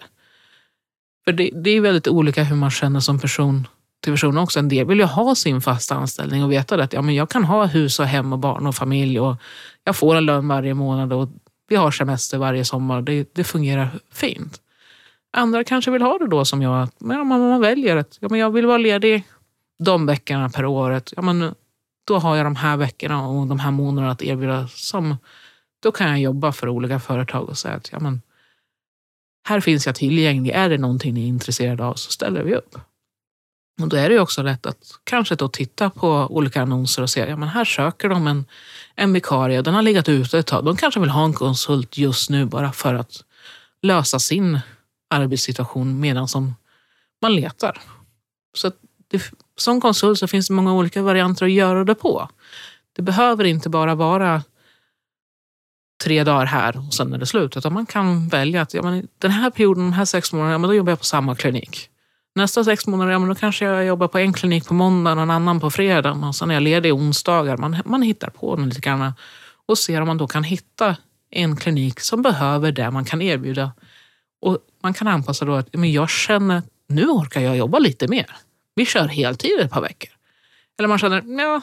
För 1.24 1.32
det, 1.32 1.50
det 1.64 1.70
är 1.70 1.80
väldigt 1.80 2.08
olika 2.08 2.42
hur 2.42 2.56
man 2.56 2.70
känner 2.70 3.00
som 3.00 3.18
person 3.18 3.66
till 4.00 4.12
personer 4.12 4.42
också. 4.42 4.58
En 4.58 4.68
del 4.68 4.86
vill 4.86 4.98
ju 4.98 5.04
ha 5.04 5.34
sin 5.34 5.60
fasta 5.60 5.94
anställning 5.94 6.44
och 6.44 6.52
veta 6.52 6.82
att 6.82 6.92
ja, 6.92 7.02
men 7.02 7.14
jag 7.14 7.30
kan 7.30 7.44
ha 7.44 7.66
hus 7.66 8.00
och 8.00 8.06
hem 8.06 8.32
och 8.32 8.38
barn 8.38 8.66
och 8.66 8.74
familj 8.74 9.20
och 9.20 9.36
jag 9.84 9.96
får 9.96 10.16
en 10.16 10.26
lön 10.26 10.48
varje 10.48 10.74
månad 10.74 11.12
och 11.12 11.28
vi 11.68 11.76
har 11.76 11.90
semester 11.90 12.38
varje 12.38 12.64
sommar. 12.64 13.02
Det, 13.02 13.34
det 13.34 13.44
fungerar 13.44 13.90
fint. 14.12 14.60
Andra 15.32 15.64
kanske 15.64 15.90
vill 15.90 16.02
ha 16.02 16.18
det 16.18 16.26
då 16.26 16.44
som 16.44 16.62
jag, 16.62 16.88
ja, 16.98 17.24
man, 17.24 17.28
man 17.28 17.60
väljer 17.60 17.96
att 17.96 18.18
ja, 18.20 18.28
men 18.30 18.40
jag 18.40 18.50
vill 18.50 18.66
vara 18.66 18.78
ledig 18.78 19.24
de 19.78 20.06
veckorna 20.06 20.48
per 20.48 20.64
året. 20.64 21.12
Ja, 21.16 21.22
men 21.22 21.54
då 22.06 22.18
har 22.18 22.36
jag 22.36 22.46
de 22.46 22.56
här 22.56 22.76
veckorna 22.76 23.28
och 23.28 23.46
de 23.46 23.58
här 23.58 23.70
månaderna 23.70 24.12
att 24.12 24.22
erbjuda. 24.22 24.68
Som, 24.68 25.16
då 25.82 25.92
kan 25.92 26.08
jag 26.10 26.20
jobba 26.20 26.52
för 26.52 26.68
olika 26.68 27.00
företag 27.00 27.48
och 27.48 27.58
säga 27.58 27.74
att 27.74 27.92
ja, 27.92 28.00
men, 28.00 28.20
här 29.48 29.60
finns 29.60 29.86
jag 29.86 29.94
tillgänglig. 29.94 30.50
Är 30.50 30.68
det 30.68 30.78
någonting 30.78 31.14
ni 31.14 31.24
är 31.24 31.28
intresserade 31.28 31.84
av 31.84 31.94
så 31.94 32.10
ställer 32.10 32.42
vi 32.42 32.54
upp. 32.54 32.78
Och 33.80 33.88
då 33.88 33.96
är 33.96 34.08
det 34.08 34.20
också 34.20 34.42
lätt 34.42 34.66
att 34.66 34.98
kanske 35.04 35.34
då 35.34 35.48
titta 35.48 35.90
på 35.90 36.26
olika 36.30 36.62
annonser 36.62 37.02
och 37.02 37.10
se, 37.10 37.20
ja 37.20 37.36
men 37.36 37.48
här 37.48 37.64
söker 37.64 38.08
de 38.08 38.26
en, 38.26 38.44
en 38.94 39.12
vikarie, 39.12 39.62
den 39.62 39.74
har 39.74 39.82
legat 39.82 40.08
ute 40.08 40.38
ett 40.38 40.46
tag. 40.46 40.64
De 40.64 40.76
kanske 40.76 41.00
vill 41.00 41.10
ha 41.10 41.24
en 41.24 41.32
konsult 41.32 41.98
just 41.98 42.30
nu 42.30 42.44
bara 42.44 42.72
för 42.72 42.94
att 42.94 43.24
lösa 43.82 44.18
sin 44.18 44.60
arbetssituation 45.10 46.00
medan 46.00 46.28
som 46.28 46.54
man 47.22 47.34
letar. 47.34 47.80
Så 48.54 48.72
det, 49.08 49.22
som 49.56 49.80
konsult 49.80 50.18
så 50.18 50.26
finns 50.26 50.48
det 50.48 50.54
många 50.54 50.72
olika 50.72 51.02
varianter 51.02 51.46
att 51.46 51.52
göra 51.52 51.84
det 51.84 51.94
på. 51.94 52.28
Det 52.96 53.02
behöver 53.02 53.44
inte 53.44 53.68
bara 53.68 53.94
vara 53.94 54.42
tre 56.04 56.24
dagar 56.24 56.46
här 56.46 56.86
och 56.86 56.94
sen 56.94 57.12
är 57.12 57.18
det 57.18 57.26
slut. 57.26 57.56
Utan 57.56 57.72
man 57.72 57.86
kan 57.86 58.28
välja 58.28 58.62
att 58.62 58.74
ja, 58.74 58.82
men 58.82 59.08
den 59.18 59.30
här 59.30 59.50
perioden, 59.50 59.84
de 59.84 59.92
här 59.92 60.04
sex 60.04 60.32
månaderna, 60.32 60.54
ja, 60.54 60.58
men 60.58 60.68
då 60.68 60.74
jobbar 60.74 60.92
jag 60.92 60.98
på 60.98 61.04
samma 61.04 61.34
klinik. 61.34 61.90
Nästa 62.38 62.64
sex 62.64 62.86
månader, 62.86 63.12
ja, 63.12 63.18
men 63.18 63.28
då 63.28 63.34
kanske 63.34 63.64
jag 63.64 63.84
jobbar 63.84 64.08
på 64.08 64.18
en 64.18 64.32
klinik 64.32 64.66
på 64.66 64.74
måndag 64.74 65.12
och 65.12 65.22
en 65.22 65.30
annan 65.30 65.60
på 65.60 65.70
fredag. 65.70 66.12
Och 66.12 66.36
sen 66.36 66.50
är 66.50 66.54
jag 66.54 66.62
ledig 66.62 66.94
onsdagar. 66.94 67.56
Man, 67.56 67.76
man 67.84 68.02
hittar 68.02 68.30
på 68.30 68.56
den 68.56 68.68
lite 68.68 68.80
grann 68.80 69.12
och 69.66 69.78
ser 69.78 70.00
om 70.00 70.06
man 70.06 70.18
då 70.18 70.26
kan 70.26 70.44
hitta 70.44 70.96
en 71.30 71.56
klinik 71.56 72.00
som 72.00 72.22
behöver 72.22 72.72
det 72.72 72.90
man 72.90 73.04
kan 73.04 73.22
erbjuda. 73.22 73.72
Och 74.40 74.58
man 74.82 74.94
kan 74.94 75.08
anpassa 75.08 75.44
då 75.44 75.54
att 75.54 75.74
men 75.74 75.92
jag 75.92 76.10
känner 76.10 76.62
nu 76.88 77.08
orkar 77.08 77.40
jag 77.40 77.56
jobba 77.56 77.78
lite 77.78 78.08
mer. 78.08 78.36
Vi 78.74 78.86
kör 78.86 79.08
heltid 79.08 79.60
ett 79.60 79.70
par 79.70 79.80
veckor. 79.80 80.10
Eller 80.78 80.88
man 80.88 80.98
känner 80.98 81.42
ja, 81.42 81.60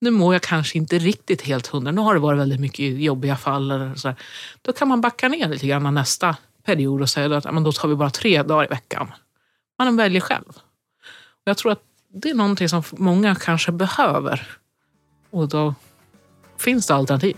nu 0.00 0.10
mår 0.10 0.34
jag 0.34 0.42
kanske 0.42 0.78
inte 0.78 0.98
riktigt 0.98 1.42
helt 1.42 1.66
hundra. 1.66 1.92
Nu 1.92 2.00
har 2.00 2.14
det 2.14 2.20
varit 2.20 2.40
väldigt 2.40 2.60
mycket 2.60 3.00
jobbiga 3.00 3.36
fall. 3.36 3.70
Eller 3.70 3.94
så 3.94 4.14
Då 4.62 4.72
kan 4.72 4.88
man 4.88 5.00
backa 5.00 5.28
ner 5.28 5.48
lite 5.48 5.66
grann 5.66 5.94
nästa 5.94 6.36
period 6.64 7.02
och 7.02 7.10
säga 7.10 7.36
att 7.36 7.54
men 7.54 7.62
då 7.62 7.72
tar 7.72 7.88
vi 7.88 7.94
bara 7.94 8.10
tre 8.10 8.42
dagar 8.42 8.64
i 8.64 8.68
veckan. 8.68 9.12
Man 9.82 9.96
väljer 9.96 10.20
själv. 10.20 10.48
Och 10.48 11.42
jag 11.44 11.56
tror 11.58 11.72
att 11.72 11.82
det 12.14 12.30
är 12.30 12.34
någonting 12.34 12.68
som 12.68 12.82
många 12.92 13.34
kanske 13.34 13.72
behöver. 13.72 14.48
Och 15.30 15.48
då 15.48 15.74
finns 16.58 16.86
det 16.86 16.94
alternativ. 16.94 17.36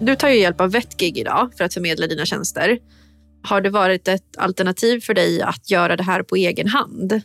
Du 0.00 0.16
tar 0.16 0.28
ju 0.28 0.38
hjälp 0.38 0.60
av 0.60 0.70
Vetgig 0.70 1.18
idag 1.18 1.52
för 1.56 1.64
att 1.64 1.74
förmedla 1.74 2.06
dina 2.06 2.26
tjänster. 2.26 2.78
Har 3.42 3.60
det 3.60 3.70
varit 3.70 4.08
ett 4.08 4.38
alternativ 4.38 5.00
för 5.00 5.14
dig 5.14 5.42
att 5.42 5.70
göra 5.70 5.96
det 5.96 6.02
här 6.02 6.22
på 6.22 6.36
egen 6.36 6.68
hand? 6.68 7.22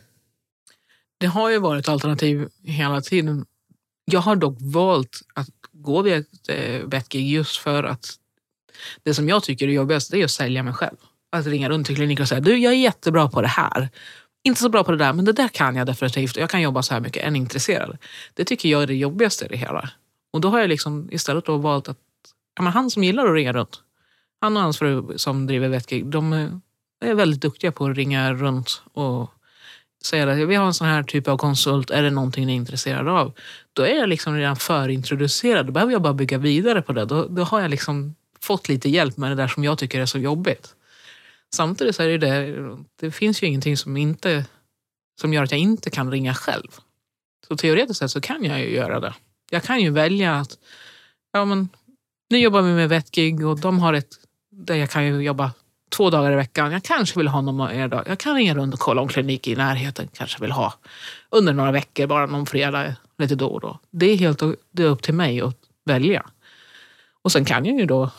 Det 1.20 1.26
har 1.26 1.50
ju 1.50 1.58
varit 1.58 1.88
alternativ 1.88 2.48
hela 2.62 3.00
tiden. 3.00 3.46
Jag 4.04 4.20
har 4.20 4.36
dock 4.36 4.56
valt 4.60 5.20
att 5.34 5.48
gå 5.82 6.02
via 6.02 6.16
eh, 6.48 6.82
Vetgig 6.84 7.30
just 7.30 7.56
för 7.56 7.84
att 7.84 8.14
det 9.02 9.14
som 9.14 9.28
jag 9.28 9.42
tycker 9.42 9.68
är 9.68 9.72
jobbigast 9.72 10.10
det 10.10 10.20
är 10.20 10.24
att 10.24 10.30
sälja 10.30 10.62
mig 10.62 10.74
själv. 10.74 10.96
Att 11.32 11.46
ringa 11.46 11.68
runt 11.68 11.86
till 11.86 11.96
kliniker 11.96 12.22
och 12.22 12.28
säga 12.28 12.40
du 12.40 12.58
jag 12.58 12.72
är 12.72 12.76
jättebra 12.76 13.28
på 13.28 13.42
det 13.42 13.48
här. 13.48 13.88
Inte 14.42 14.60
så 14.60 14.68
bra 14.68 14.84
på 14.84 14.90
det 14.90 14.98
där 14.98 15.12
men 15.12 15.24
det 15.24 15.32
där 15.32 15.48
kan 15.48 15.76
jag 15.76 15.86
definitivt 15.86 16.36
och 16.36 16.42
jag 16.42 16.50
kan 16.50 16.62
jobba 16.62 16.82
så 16.82 16.94
här 16.94 17.00
mycket. 17.00 17.24
Är 17.24 17.30
ni 17.30 17.38
intresserade? 17.38 17.98
Det 18.34 18.44
tycker 18.44 18.68
jag 18.68 18.82
är 18.82 18.86
det 18.86 18.94
jobbigaste 18.94 19.44
i 19.44 19.48
det 19.48 19.56
hela. 19.56 19.90
Och 20.32 20.40
då 20.40 20.48
har 20.48 20.60
jag 20.60 20.68
liksom 20.68 21.08
istället 21.12 21.44
då 21.44 21.56
valt 21.56 21.88
att 21.88 21.98
ja, 22.56 22.62
men 22.62 22.72
han 22.72 22.90
som 22.90 23.04
gillar 23.04 23.26
att 23.26 23.34
ringa 23.34 23.52
runt, 23.52 23.82
han 24.40 24.56
och 24.56 24.62
hans 24.62 24.78
fru 24.78 25.18
som 25.18 25.46
driver 25.46 25.68
Vetgig, 25.68 26.06
de 26.06 26.32
är 27.04 27.14
väldigt 27.14 27.40
duktiga 27.40 27.72
på 27.72 27.86
att 27.86 27.96
ringa 27.96 28.32
runt 28.32 28.82
och 28.92 29.30
säga 30.04 30.30
att 30.30 30.48
vi 30.48 30.54
har 30.54 30.66
en 30.66 30.74
sån 30.74 30.86
här 30.86 31.02
typ 31.02 31.28
av 31.28 31.36
konsult, 31.36 31.90
är 31.90 32.02
det 32.02 32.10
någonting 32.10 32.46
ni 32.46 32.52
är 32.52 32.56
intresserade 32.56 33.10
av? 33.10 33.32
Då 33.72 33.82
är 33.82 33.94
jag 33.94 34.08
liksom 34.08 34.36
redan 34.36 34.56
förintroducerad, 34.56 35.66
då 35.66 35.72
behöver 35.72 35.92
jag 35.92 36.02
bara 36.02 36.14
bygga 36.14 36.38
vidare 36.38 36.82
på 36.82 36.92
det. 36.92 37.04
Då, 37.04 37.26
då 37.28 37.42
har 37.42 37.60
jag 37.60 37.70
liksom 37.70 38.14
fått 38.40 38.68
lite 38.68 38.88
hjälp 38.88 39.16
med 39.16 39.30
det 39.30 39.34
där 39.34 39.48
som 39.48 39.64
jag 39.64 39.78
tycker 39.78 40.00
är 40.00 40.06
så 40.06 40.18
jobbigt. 40.18 40.74
Samtidigt 41.54 41.96
så 41.96 42.02
är 42.02 42.08
det 42.08 42.18
det, 42.18 42.56
det 43.00 43.10
finns 43.10 43.42
ju 43.42 43.46
ingenting 43.46 43.76
som, 43.76 43.96
inte, 43.96 44.44
som 45.20 45.32
gör 45.32 45.42
att 45.42 45.50
jag 45.50 45.60
inte 45.60 45.90
kan 45.90 46.10
ringa 46.10 46.34
själv. 46.34 46.68
Så 47.48 47.56
teoretiskt 47.56 47.98
sett 47.98 48.10
så 48.10 48.20
kan 48.20 48.44
jag 48.44 48.60
ju 48.60 48.70
göra 48.70 49.00
det. 49.00 49.14
Jag 49.50 49.62
kan 49.62 49.80
ju 49.80 49.90
välja 49.90 50.34
att 50.34 50.58
ja, 51.32 51.44
men, 51.44 51.68
nu 52.30 52.38
jobbar 52.38 52.62
vi 52.62 52.72
med 52.72 52.88
Vetgig 52.88 53.46
och 53.46 53.60
de 53.60 53.78
har 53.78 53.92
ett 53.92 54.14
där 54.50 54.74
jag 54.74 54.90
kan 54.90 55.06
ju 55.06 55.22
jobba 55.22 55.52
två 55.88 56.10
dagar 56.10 56.32
i 56.32 56.36
veckan. 56.36 56.72
Jag 56.72 56.82
kanske 56.82 57.18
vill 57.18 57.28
ha 57.28 57.40
någon 57.40 57.56
mer 57.56 57.88
dag. 57.88 58.04
Jag 58.06 58.18
kan 58.18 58.34
ringa 58.34 58.54
runt 58.54 58.74
och 58.74 58.80
kolla 58.80 59.00
om 59.00 59.08
klinik 59.08 59.48
i 59.48 59.56
närheten 59.56 60.08
kanske 60.12 60.40
vill 60.40 60.50
ha 60.50 60.74
under 61.30 61.52
några 61.52 61.72
veckor, 61.72 62.06
bara 62.06 62.26
någon 62.26 62.46
fredag 62.46 62.94
lite 63.18 63.34
då 63.34 63.46
och 63.48 63.60
då. 63.60 63.78
Det 63.90 64.06
är 64.06 64.16
helt 64.16 64.42
det 64.70 64.82
är 64.82 64.86
upp 64.86 65.02
till 65.02 65.14
mig 65.14 65.40
att 65.40 65.56
välja. 65.84 66.26
Och 67.22 67.32
sen 67.32 67.44
kan 67.44 67.64
jag 67.64 67.78
ju 67.78 67.86
då, 67.86 68.10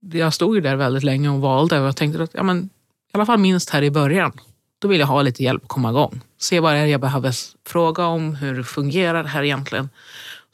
jag 0.00 0.34
stod 0.34 0.54
ju 0.54 0.60
där 0.60 0.76
väldigt 0.76 1.04
länge 1.04 1.28
och 1.28 1.40
valde 1.40 1.80
och 1.80 1.86
jag 1.86 1.96
tänkte 1.96 2.22
att 2.22 2.34
ja, 2.34 2.42
men, 2.42 2.58
i 2.64 2.68
alla 3.12 3.26
fall 3.26 3.38
minst 3.38 3.70
här 3.70 3.82
i 3.82 3.90
början, 3.90 4.32
då 4.78 4.88
vill 4.88 5.00
jag 5.00 5.06
ha 5.06 5.22
lite 5.22 5.42
hjälp 5.42 5.62
att 5.62 5.68
komma 5.68 5.90
igång. 5.90 6.20
Se 6.38 6.60
vad 6.60 6.74
det 6.74 6.78
är 6.78 6.86
jag 6.86 7.00
behöver 7.00 7.34
fråga 7.66 8.06
om, 8.06 8.34
hur 8.34 8.54
det 8.54 8.64
fungerar 8.64 9.24
här 9.24 9.42
egentligen. 9.42 9.88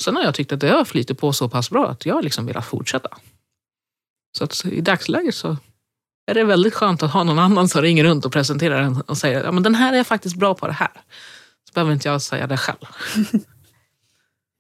Sen 0.00 0.16
har 0.16 0.22
jag 0.22 0.34
tyckt 0.34 0.52
att 0.52 0.60
det 0.60 0.68
har 0.68 0.84
flyttat 0.84 1.18
på 1.18 1.32
så 1.32 1.48
pass 1.48 1.70
bra 1.70 1.88
att 1.88 2.06
jag 2.06 2.24
liksom 2.24 2.46
velat 2.46 2.66
fortsätta. 2.66 3.08
Så 4.38 4.44
att 4.44 4.64
i 4.64 4.80
dagsläget 4.80 5.34
så 5.34 5.56
är 6.26 6.34
det 6.34 6.44
väldigt 6.44 6.74
skönt 6.74 7.02
att 7.02 7.12
ha 7.12 7.24
någon 7.24 7.38
annan 7.38 7.68
som 7.68 7.82
ringer 7.82 8.04
runt 8.04 8.24
och 8.24 8.32
presenterar 8.32 8.82
den 8.82 9.00
och 9.00 9.18
säger 9.18 9.44
att 9.44 9.54
men 9.54 9.62
den 9.62 9.74
här 9.74 9.92
är 9.92 10.04
faktiskt 10.04 10.36
bra 10.36 10.54
på 10.54 10.66
det 10.66 10.72
här. 10.72 10.90
Så 11.68 11.72
behöver 11.74 11.92
inte 11.92 12.08
jag 12.08 12.22
säga 12.22 12.46
det 12.46 12.56
själv. 12.56 12.86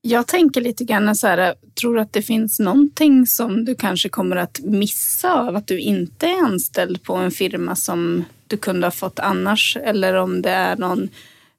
Jag 0.06 0.26
tänker 0.26 0.60
lite 0.60 0.84
grann 0.84 1.16
så 1.16 1.26
här, 1.26 1.54
tror 1.80 1.94
du 1.94 2.00
att 2.00 2.12
det 2.12 2.22
finns 2.22 2.60
någonting 2.60 3.26
som 3.26 3.64
du 3.64 3.74
kanske 3.74 4.08
kommer 4.08 4.36
att 4.36 4.60
missa 4.64 5.32
av 5.32 5.56
att 5.56 5.66
du 5.66 5.80
inte 5.80 6.26
är 6.26 6.44
anställd 6.44 7.02
på 7.02 7.14
en 7.14 7.30
firma 7.30 7.76
som 7.76 8.24
du 8.46 8.56
kunde 8.56 8.86
ha 8.86 8.90
fått 8.90 9.18
annars? 9.18 9.76
Eller 9.76 10.14
om 10.14 10.42
det 10.42 10.50
är 10.50 10.76
någon 10.76 11.08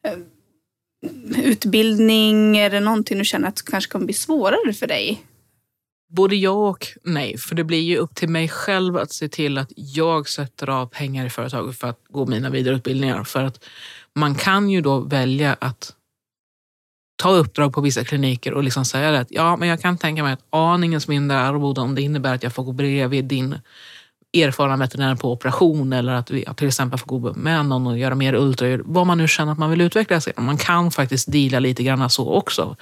eh, 0.08 0.18
utbildning, 1.44 2.58
är 2.58 2.70
det 2.70 2.80
någonting 2.80 3.18
du 3.18 3.26
känner 3.26 3.48
att 3.48 3.56
det 3.56 3.72
kanske 3.72 3.91
kommer 3.91 4.06
bli 4.06 4.13
svårare 4.13 4.74
för 4.74 4.88
dig? 4.88 5.22
Både 6.15 6.36
ja 6.36 6.51
och 6.51 6.88
nej, 7.04 7.38
för 7.38 7.56
det 7.56 7.63
blir 7.63 7.82
ju 7.82 7.97
upp 7.97 8.15
till 8.15 8.30
mig 8.30 8.49
själv 8.49 8.97
att 8.97 9.12
se 9.12 9.28
till 9.28 9.58
att 9.58 9.71
jag 9.75 10.30
sätter 10.30 10.69
av 10.69 10.86
pengar 10.86 11.25
i 11.25 11.30
företaget 11.30 11.80
för 11.80 11.88
att 11.88 11.99
gå 12.10 12.25
mina 12.25 12.49
vidareutbildningar. 12.49 13.23
För 13.23 13.43
att 13.43 13.65
man 14.15 14.36
kan 14.36 14.69
ju 14.69 14.82
då 14.82 14.99
välja 14.99 15.56
att 15.60 15.93
ta 17.15 17.30
uppdrag 17.30 17.73
på 17.73 17.82
vissa 17.82 18.04
kliniker 18.04 18.54
och 18.54 18.63
liksom 18.63 18.86
säga 18.86 19.19
att 19.19 19.32
ja, 19.32 19.58
men 19.58 19.69
jag 19.69 19.82
kan 19.82 19.97
tänka 19.97 20.23
mig 20.23 20.34
att 20.34 20.45
aningens 20.49 21.08
mindre 21.08 21.39
arvode 21.39 21.82
om 21.82 21.95
det 21.95 22.01
innebär 22.01 22.36
att 22.36 22.43
jag 22.43 22.54
får 22.54 22.63
gå 22.63 22.71
bredvid 22.71 23.25
din 23.25 23.60
erfarna 24.34 24.78
veterinär 24.78 25.15
på 25.15 25.32
operation 25.32 25.93
eller 25.93 26.13
att 26.13 26.32
vi 26.32 26.45
till 26.56 26.67
exempel 26.67 26.99
får 26.99 27.08
gå 27.08 27.34
med 27.34 27.65
någon 27.65 27.88
och 27.88 27.97
göra 27.97 28.15
mer 28.15 28.36
ultraljud. 28.36 28.82
Vad 28.86 29.08
man 29.08 29.17
nu 29.17 29.28
känner 29.28 29.51
att 29.51 29.58
man 29.58 29.69
vill 29.69 29.82
utveckla 29.82 30.21
sig. 30.21 30.34
Man 30.38 30.58
kan 30.58 30.91
faktiskt 30.91 31.32
deala 31.32 31.60
lite 31.60 31.84
grann 31.84 32.10
så 32.10 32.34
också 32.34 32.75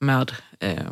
med 0.00 0.32
eh, 0.60 0.82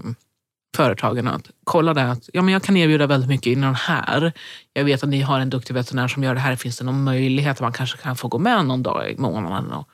företagen 0.77 1.29
att 1.29 1.51
kolla 1.65 1.95
det 1.95 2.11
att 2.11 2.31
ja, 2.33 2.43
men 2.43 2.53
jag 2.53 2.62
kan 2.62 2.77
erbjuda 2.77 3.07
väldigt 3.07 3.29
mycket 3.29 3.47
inom 3.47 3.75
här. 3.75 4.33
Jag 4.73 4.85
vet 4.85 5.03
att 5.03 5.09
ni 5.09 5.21
har 5.21 5.41
en 5.41 5.51
duktig 5.51 5.75
veterinär 5.75 6.09
som 6.09 6.25
gör 6.25 6.35
det 6.35 6.41
här. 6.41 6.57
Finns 6.57 6.79
det 6.79 6.85
någon 6.85 7.05
möjlighet 7.05 7.57
att 7.57 7.61
man 7.61 7.73
kanske 7.73 7.99
kan 7.99 8.17
få 8.17 8.29
gå 8.29 8.39
med 8.39 8.65
någon 8.65 8.83
dag 8.83 9.11
i 9.11 9.17
månaden 9.17 9.73
och 9.73 9.89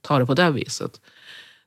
ta 0.00 0.18
det 0.18 0.26
på 0.26 0.34
det 0.34 0.50
viset? 0.50 1.00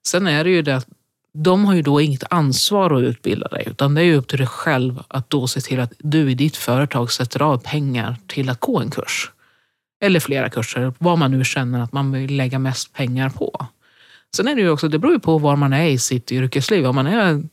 Sen 0.05 0.27
är 0.27 0.43
det 0.43 0.49
ju 0.49 0.61
det 0.61 0.75
att 0.75 0.87
de 1.33 1.65
har 1.65 1.73
ju 1.73 1.81
då 1.81 2.01
inget 2.01 2.23
ansvar 2.29 2.91
att 2.91 3.03
utbilda 3.03 3.47
dig, 3.47 3.63
utan 3.67 3.95
det 3.95 4.01
är 4.01 4.05
ju 4.05 4.15
upp 4.15 4.27
till 4.27 4.37
dig 4.37 4.47
själv 4.47 5.03
att 5.07 5.29
då 5.29 5.47
se 5.47 5.61
till 5.61 5.79
att 5.79 5.93
du 5.99 6.31
i 6.31 6.33
ditt 6.33 6.57
företag 6.57 7.11
sätter 7.11 7.41
av 7.41 7.57
pengar 7.57 8.15
till 8.27 8.49
att 8.49 8.59
gå 8.59 8.79
en 8.79 8.89
kurs. 8.89 9.31
Eller 10.01 10.19
flera 10.19 10.49
kurser, 10.49 10.93
vad 10.97 11.17
man 11.17 11.31
nu 11.31 11.43
känner 11.43 11.79
att 11.79 11.93
man 11.93 12.11
vill 12.11 12.35
lägga 12.35 12.59
mest 12.59 12.93
pengar 12.93 13.29
på. 13.29 13.67
Sen 14.35 14.47
är 14.47 14.55
det 14.55 14.61
ju 14.61 14.69
också, 14.69 14.87
det 14.87 14.99
beror 14.99 15.13
ju 15.13 15.19
på 15.19 15.37
var 15.37 15.55
man 15.55 15.73
är 15.73 15.87
i 15.87 15.97
sitt 15.97 16.31
yrkesliv. 16.31 16.85
Om 16.85 16.95
man 16.95 17.07
är 17.07 17.43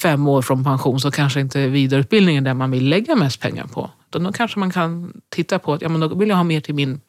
fem 0.00 0.28
år 0.28 0.42
från 0.42 0.64
pension 0.64 1.00
så 1.00 1.10
kanske 1.10 1.40
inte 1.40 1.68
vidareutbildningen 1.68 2.46
är 2.46 2.50
det 2.50 2.54
man 2.54 2.70
vill 2.70 2.88
lägga 2.88 3.14
mest 3.14 3.40
pengar 3.40 3.66
på. 3.66 3.90
Då 4.10 4.32
kanske 4.32 4.58
man 4.58 4.70
kan 4.70 5.12
titta 5.28 5.58
på 5.58 5.72
att 5.72 5.82
ja, 5.82 5.88
men 5.88 6.00
då 6.00 6.14
vill 6.14 6.28
jag 6.28 6.36
ha 6.36 6.44
mer 6.44 6.60
till 6.60 6.74
min 6.74 7.00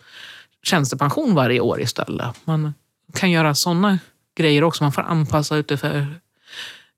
tjänstepension 0.64 1.36
varje 1.36 1.60
år 1.60 1.82
istället. 1.82 2.36
Man 2.46 2.74
kan 3.14 3.32
göra 3.32 3.56
sådana 3.56 4.00
grejer 4.36 4.64
också. 4.64 4.84
Man 4.84 4.92
får 4.92 5.02
anpassa 5.02 5.56
utifrån, 5.56 6.16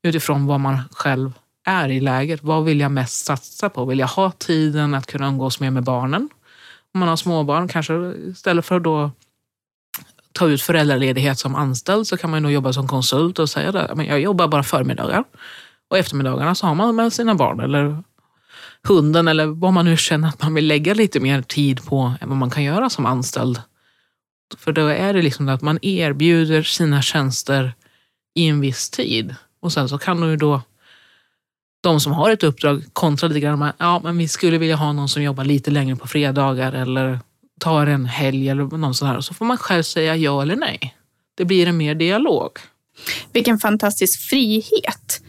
utifrån 0.03 0.45
vad 0.45 0.59
man 0.59 0.79
själv 0.91 1.31
är 1.65 1.89
i 1.89 1.99
läget. 1.99 2.43
Vad 2.43 2.65
vill 2.65 2.79
jag 2.79 2.91
mest 2.91 3.25
satsa 3.25 3.69
på? 3.69 3.85
Vill 3.85 3.99
jag 3.99 4.07
ha 4.07 4.31
tiden 4.31 4.93
att 4.93 5.05
kunna 5.05 5.27
umgås 5.27 5.59
mer 5.59 5.71
med 5.71 5.83
barnen? 5.83 6.29
Om 6.93 6.99
man 6.99 7.09
har 7.09 7.15
småbarn, 7.15 7.67
kanske 7.67 8.13
istället 8.27 8.65
för 8.65 8.75
att 8.75 8.83
då 8.83 9.11
ta 10.31 10.47
ut 10.47 10.61
föräldraledighet 10.61 11.39
som 11.39 11.55
anställd 11.55 12.07
så 12.07 12.17
kan 12.17 12.29
man 12.29 12.43
nog 12.43 12.51
jobba 12.51 12.73
som 12.73 12.87
konsult 12.87 13.39
och 13.39 13.49
säga 13.49 13.69
att 13.69 14.05
jag 14.05 14.19
jobbar 14.19 14.47
bara 14.47 14.63
förmiddagar. 14.63 15.23
Och 15.89 15.97
eftermiddagarna 15.97 16.55
så 16.55 16.67
har 16.67 16.75
man 16.75 16.95
med 16.95 17.13
sina 17.13 17.35
barn 17.35 17.59
eller 17.59 18.03
hunden 18.83 19.27
eller 19.27 19.45
vad 19.45 19.73
man 19.73 19.85
nu 19.85 19.97
känner 19.97 20.27
att 20.27 20.41
man 20.41 20.53
vill 20.53 20.67
lägga 20.67 20.93
lite 20.93 21.19
mer 21.19 21.41
tid 21.41 21.85
på 21.85 22.13
än 22.21 22.29
vad 22.29 22.37
man 22.37 22.49
kan 22.49 22.63
göra 22.63 22.89
som 22.89 23.05
anställd. 23.05 23.61
För 24.57 24.71
då 24.71 24.87
är 24.87 25.13
det 25.13 25.21
liksom 25.21 25.49
att 25.49 25.61
man 25.61 25.79
erbjuder 25.81 26.63
sina 26.63 27.01
tjänster 27.01 27.73
i 28.35 28.47
en 28.47 28.61
viss 28.61 28.89
tid. 28.89 29.35
Och 29.59 29.73
sen 29.73 29.89
så 29.89 29.97
kan 29.97 30.21
du 30.21 30.37
då 30.37 30.61
de 31.81 31.99
som 31.99 32.11
har 32.11 32.31
ett 32.31 32.43
uppdrag 32.43 32.83
kontra 32.93 33.27
lite 33.27 33.39
grann 33.39 33.59
med, 33.59 33.73
ja 33.77 33.99
men 34.03 34.17
vi 34.17 34.27
skulle 34.27 34.57
vilja 34.57 34.75
ha 34.75 34.93
någon 34.93 35.09
som 35.09 35.23
jobbar 35.23 35.45
lite 35.45 35.71
längre 35.71 35.95
på 35.95 36.07
fredagar 36.07 36.73
eller 36.73 37.19
tar 37.59 37.87
en 37.87 38.05
helg 38.05 38.49
eller 38.49 38.63
någon 38.63 38.93
sån 38.93 39.07
här. 39.07 39.21
Så 39.21 39.33
får 39.33 39.45
man 39.45 39.57
själv 39.57 39.83
säga 39.83 40.15
ja 40.15 40.41
eller 40.41 40.55
nej. 40.55 40.95
Det 41.35 41.45
blir 41.45 41.67
en 41.67 41.77
mer 41.77 41.95
dialog. 41.95 42.51
Vilken 43.31 43.57
fantastisk 43.57 44.29
frihet 44.29 45.21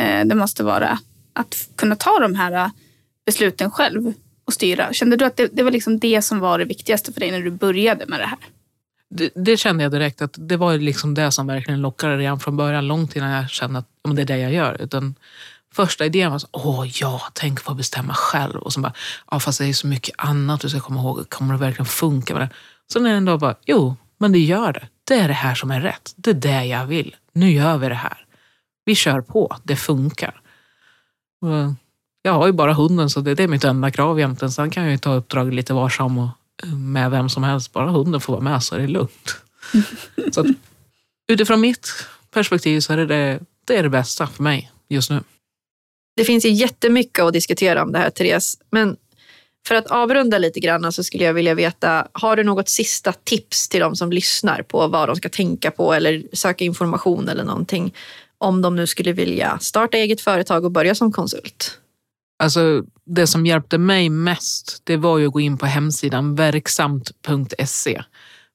Eh, 0.00 0.24
det 0.24 0.34
måste 0.34 0.64
vara 0.64 0.98
att 1.32 1.68
kunna 1.76 1.96
ta 1.96 2.18
de 2.18 2.34
här 2.34 2.52
eh, 2.52 2.70
besluten 3.26 3.70
själv 3.70 4.12
och 4.44 4.52
styra. 4.52 4.92
Kände 4.92 5.16
du 5.16 5.24
att 5.24 5.36
det, 5.36 5.48
det 5.52 5.62
var 5.62 5.70
liksom 5.70 5.98
det 5.98 6.22
som 6.22 6.38
var 6.38 6.58
det 6.58 6.64
viktigaste 6.64 7.12
för 7.12 7.20
dig 7.20 7.30
när 7.30 7.40
du 7.40 7.50
började 7.50 8.06
med 8.06 8.20
det 8.20 8.26
här? 8.26 8.38
Det, 9.10 9.30
det, 9.34 9.56
kände 9.56 9.82
jag 9.82 9.92
direkt 9.92 10.22
att 10.22 10.34
det 10.38 10.56
var 10.56 10.78
liksom 10.78 11.14
det 11.14 11.32
som 11.32 11.46
verkligen 11.46 11.80
lockade 11.80 12.16
redan 12.16 12.40
från 12.40 12.56
början, 12.56 12.86
långt 12.86 13.16
innan 13.16 13.30
jag 13.30 13.50
kände 13.50 13.78
att 13.78 13.86
ja, 14.02 14.10
det 14.10 14.22
är 14.22 14.26
det 14.26 14.38
jag 14.38 14.52
gör. 14.52 14.82
Utan 14.82 15.14
första 15.74 16.06
idén 16.06 16.30
var 16.30 16.38
så, 16.38 16.48
åh 16.52 16.86
ja, 17.00 17.22
tänk 17.32 17.60
få 17.60 17.74
bestämma 17.74 18.14
själv. 18.14 18.56
Och 18.56 18.72
så 18.72 18.80
bara, 18.80 18.92
ja 19.30 19.40
fast 19.40 19.58
det 19.58 19.66
är 19.66 19.72
så 19.72 19.86
mycket 19.86 20.14
annat 20.18 20.60
du 20.60 20.68
ska 20.68 20.80
komma 20.80 21.00
ihåg. 21.00 21.28
Kommer 21.28 21.54
det 21.54 21.60
verkligen 21.60 21.86
funka 21.86 22.34
med 22.34 22.42
det? 22.42 22.50
Sen 22.92 23.06
är 23.06 23.20
det 23.20 23.38
bara, 23.38 23.54
jo, 23.66 23.96
men 24.18 24.32
det 24.32 24.38
gör 24.38 24.72
det. 24.72 24.88
Det 25.04 25.14
är 25.14 25.28
det 25.28 25.34
här 25.34 25.54
som 25.54 25.70
är 25.70 25.80
rätt. 25.80 26.12
Det 26.16 26.30
är 26.30 26.34
det 26.34 26.64
jag 26.64 26.86
vill. 26.86 27.16
Nu 27.32 27.50
gör 27.50 27.78
vi 27.78 27.88
det 27.88 27.94
här. 27.94 28.26
Vi 28.90 28.94
kör 28.94 29.20
på. 29.20 29.56
Det 29.62 29.76
funkar. 29.76 30.40
Jag 32.22 32.32
har 32.32 32.46
ju 32.46 32.52
bara 32.52 32.72
hunden 32.72 33.10
så 33.10 33.20
det 33.20 33.40
är 33.40 33.48
mitt 33.48 33.64
enda 33.64 33.90
krav 33.90 34.18
egentligen. 34.18 34.52
Sen 34.52 34.70
kan 34.70 34.82
jag 34.82 34.92
ju 34.92 34.98
ta 34.98 35.14
uppdrag 35.14 35.54
lite 35.54 35.74
varsam 35.74 36.18
och 36.18 36.28
eh, 36.62 36.74
med 36.74 37.10
vem 37.10 37.28
som 37.28 37.42
helst. 37.42 37.72
Bara 37.72 37.90
hunden 37.90 38.20
får 38.20 38.32
vara 38.32 38.42
med 38.42 38.62
så 38.62 38.74
är 38.74 38.78
det 38.78 38.86
lugnt. 38.86 39.36
så 40.32 40.40
att, 40.40 40.46
utifrån 41.32 41.60
mitt 41.60 41.88
perspektiv 42.30 42.80
så 42.80 42.92
är 42.92 42.96
det 42.96 43.06
det, 43.06 43.40
det 43.64 43.76
är 43.76 43.82
det 43.82 43.88
bästa 43.88 44.26
för 44.26 44.42
mig 44.42 44.70
just 44.88 45.10
nu. 45.10 45.20
Det 46.16 46.24
finns 46.24 46.44
ju 46.44 46.50
jättemycket 46.50 47.24
att 47.24 47.32
diskutera 47.32 47.82
om 47.82 47.92
det 47.92 47.98
här, 47.98 48.10
Therese. 48.10 48.58
Men 48.70 48.96
för 49.68 49.74
att 49.74 49.86
avrunda 49.86 50.38
lite 50.38 50.60
grann 50.60 50.92
så 50.92 51.04
skulle 51.04 51.24
jag 51.24 51.34
vilja 51.34 51.54
veta, 51.54 52.08
har 52.12 52.36
du 52.36 52.44
något 52.44 52.68
sista 52.68 53.12
tips 53.12 53.68
till 53.68 53.80
de 53.80 53.96
som 53.96 54.12
lyssnar 54.12 54.62
på 54.62 54.86
vad 54.86 55.08
de 55.08 55.16
ska 55.16 55.28
tänka 55.28 55.70
på 55.70 55.92
eller 55.92 56.24
söka 56.32 56.64
information 56.64 57.28
eller 57.28 57.44
någonting 57.44 57.94
om 58.40 58.62
de 58.62 58.76
nu 58.76 58.86
skulle 58.86 59.12
vilja 59.12 59.58
starta 59.58 59.96
eget 59.96 60.20
företag 60.20 60.64
och 60.64 60.70
börja 60.70 60.94
som 60.94 61.12
konsult? 61.12 61.78
Alltså, 62.42 62.84
det 63.04 63.26
som 63.26 63.46
hjälpte 63.46 63.78
mig 63.78 64.08
mest, 64.08 64.80
det 64.84 64.96
var 64.96 65.18
ju 65.18 65.26
att 65.26 65.32
gå 65.32 65.40
in 65.40 65.58
på 65.58 65.66
hemsidan 65.66 66.34
verksamt.se. 66.34 68.02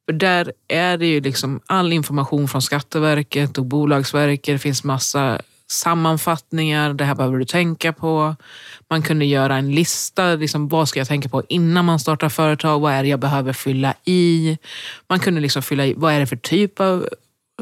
För 0.06 0.14
där 0.14 0.52
är 0.68 0.98
det 0.98 1.06
ju 1.06 1.22
liksom 1.22 1.60
all 1.66 1.94
information 1.94 2.48
från 2.48 2.62
Skatteverket 2.62 3.58
och 3.58 3.66
Bolagsverket. 3.66 4.56
Det 4.56 4.60
finns 4.60 4.84
massa 4.84 5.42
sammanfattningar, 5.68 6.94
det 6.94 7.04
här 7.04 7.16
behöver 7.16 7.38
du 7.38 7.46
tänka 7.46 7.94
på. 7.94 8.36
Man 8.90 9.02
kunde 9.02 9.26
göra 9.26 9.58
en 9.58 9.72
lista, 9.72 10.36
liksom, 10.36 10.68
vad 10.68 10.90
ska 10.90 11.00
jag 11.00 11.08
tänka 11.08 11.30
på 11.30 11.44
innan 11.50 11.86
man 11.86 12.00
startar 12.00 12.30
företag? 12.30 12.80
Vad 12.80 12.94
är 12.94 13.04
det 13.04 13.10
jag 13.10 13.20
behöver 13.20 13.54
fylla 13.54 13.94
i? 14.06 14.58
Man 15.10 15.20
kunde 15.20 15.42
liksom 15.42 15.62
fylla 15.62 15.86
i, 15.86 15.94
vad 15.94 16.14
är 16.14 16.20
det 16.20 16.28
för 16.28 16.36
typ 16.36 16.80
av 16.80 17.10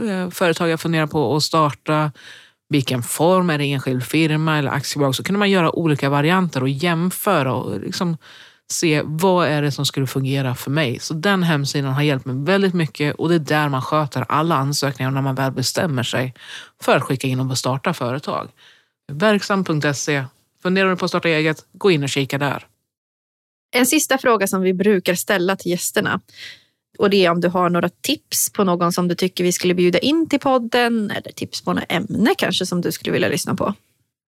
Eh, 0.03 0.29
företag 0.29 0.69
jag 0.69 0.81
funderar 0.81 1.07
på 1.07 1.35
att 1.35 1.43
starta? 1.43 2.11
Vilken 2.69 3.03
form, 3.03 3.49
är 3.49 3.57
det 3.57 3.63
enskild 3.63 4.03
firma 4.03 4.57
eller 4.57 4.71
aktiebolag? 4.71 5.15
Så 5.15 5.23
kunde 5.23 5.39
man 5.39 5.49
göra 5.49 5.75
olika 5.75 6.09
varianter 6.09 6.61
och 6.61 6.69
jämföra 6.69 7.53
och 7.53 7.79
liksom 7.79 8.17
se 8.71 9.01
vad 9.05 9.47
är 9.47 9.61
det 9.61 9.71
som 9.71 9.85
skulle 9.85 10.07
fungera 10.07 10.55
för 10.55 10.71
mig. 10.71 10.99
Så 10.99 11.13
den 11.13 11.43
hemsidan 11.43 11.93
har 11.93 12.01
hjälpt 12.01 12.25
mig 12.25 12.35
väldigt 12.45 12.73
mycket 12.73 13.15
och 13.15 13.29
det 13.29 13.35
är 13.35 13.39
där 13.39 13.69
man 13.69 13.81
sköter 13.81 14.25
alla 14.29 14.55
ansökningar 14.55 15.11
när 15.11 15.21
man 15.21 15.35
väl 15.35 15.51
bestämmer 15.51 16.03
sig 16.03 16.33
för 16.81 16.97
att 16.97 17.03
skicka 17.03 17.27
in 17.27 17.39
och 17.39 17.57
starta 17.57 17.93
företag. 17.93 18.49
Verksam.se. 19.11 20.25
Funderar 20.61 20.89
du 20.89 20.95
på 20.95 21.05
att 21.05 21.11
starta 21.11 21.29
eget, 21.29 21.65
gå 21.73 21.91
in 21.91 22.03
och 22.03 22.09
kika 22.09 22.37
där. 22.37 22.67
En 23.75 23.85
sista 23.85 24.17
fråga 24.17 24.47
som 24.47 24.61
vi 24.61 24.73
brukar 24.73 25.15
ställa 25.15 25.55
till 25.55 25.71
gästerna. 25.71 26.19
Och 26.97 27.09
det 27.09 27.25
är 27.25 27.31
om 27.31 27.41
du 27.41 27.47
har 27.47 27.69
några 27.69 27.89
tips 27.89 28.49
på 28.49 28.63
någon 28.63 28.93
som 28.93 29.07
du 29.07 29.15
tycker 29.15 29.43
vi 29.43 29.51
skulle 29.51 29.73
bjuda 29.73 29.99
in 29.99 30.29
till 30.29 30.39
podden 30.39 31.11
eller 31.11 31.31
tips 31.31 31.61
på 31.61 31.73
något 31.73 31.83
ämne 31.89 32.33
kanske 32.37 32.65
som 32.65 32.81
du 32.81 32.91
skulle 32.91 33.11
vilja 33.11 33.29
lyssna 33.29 33.55
på 33.55 33.73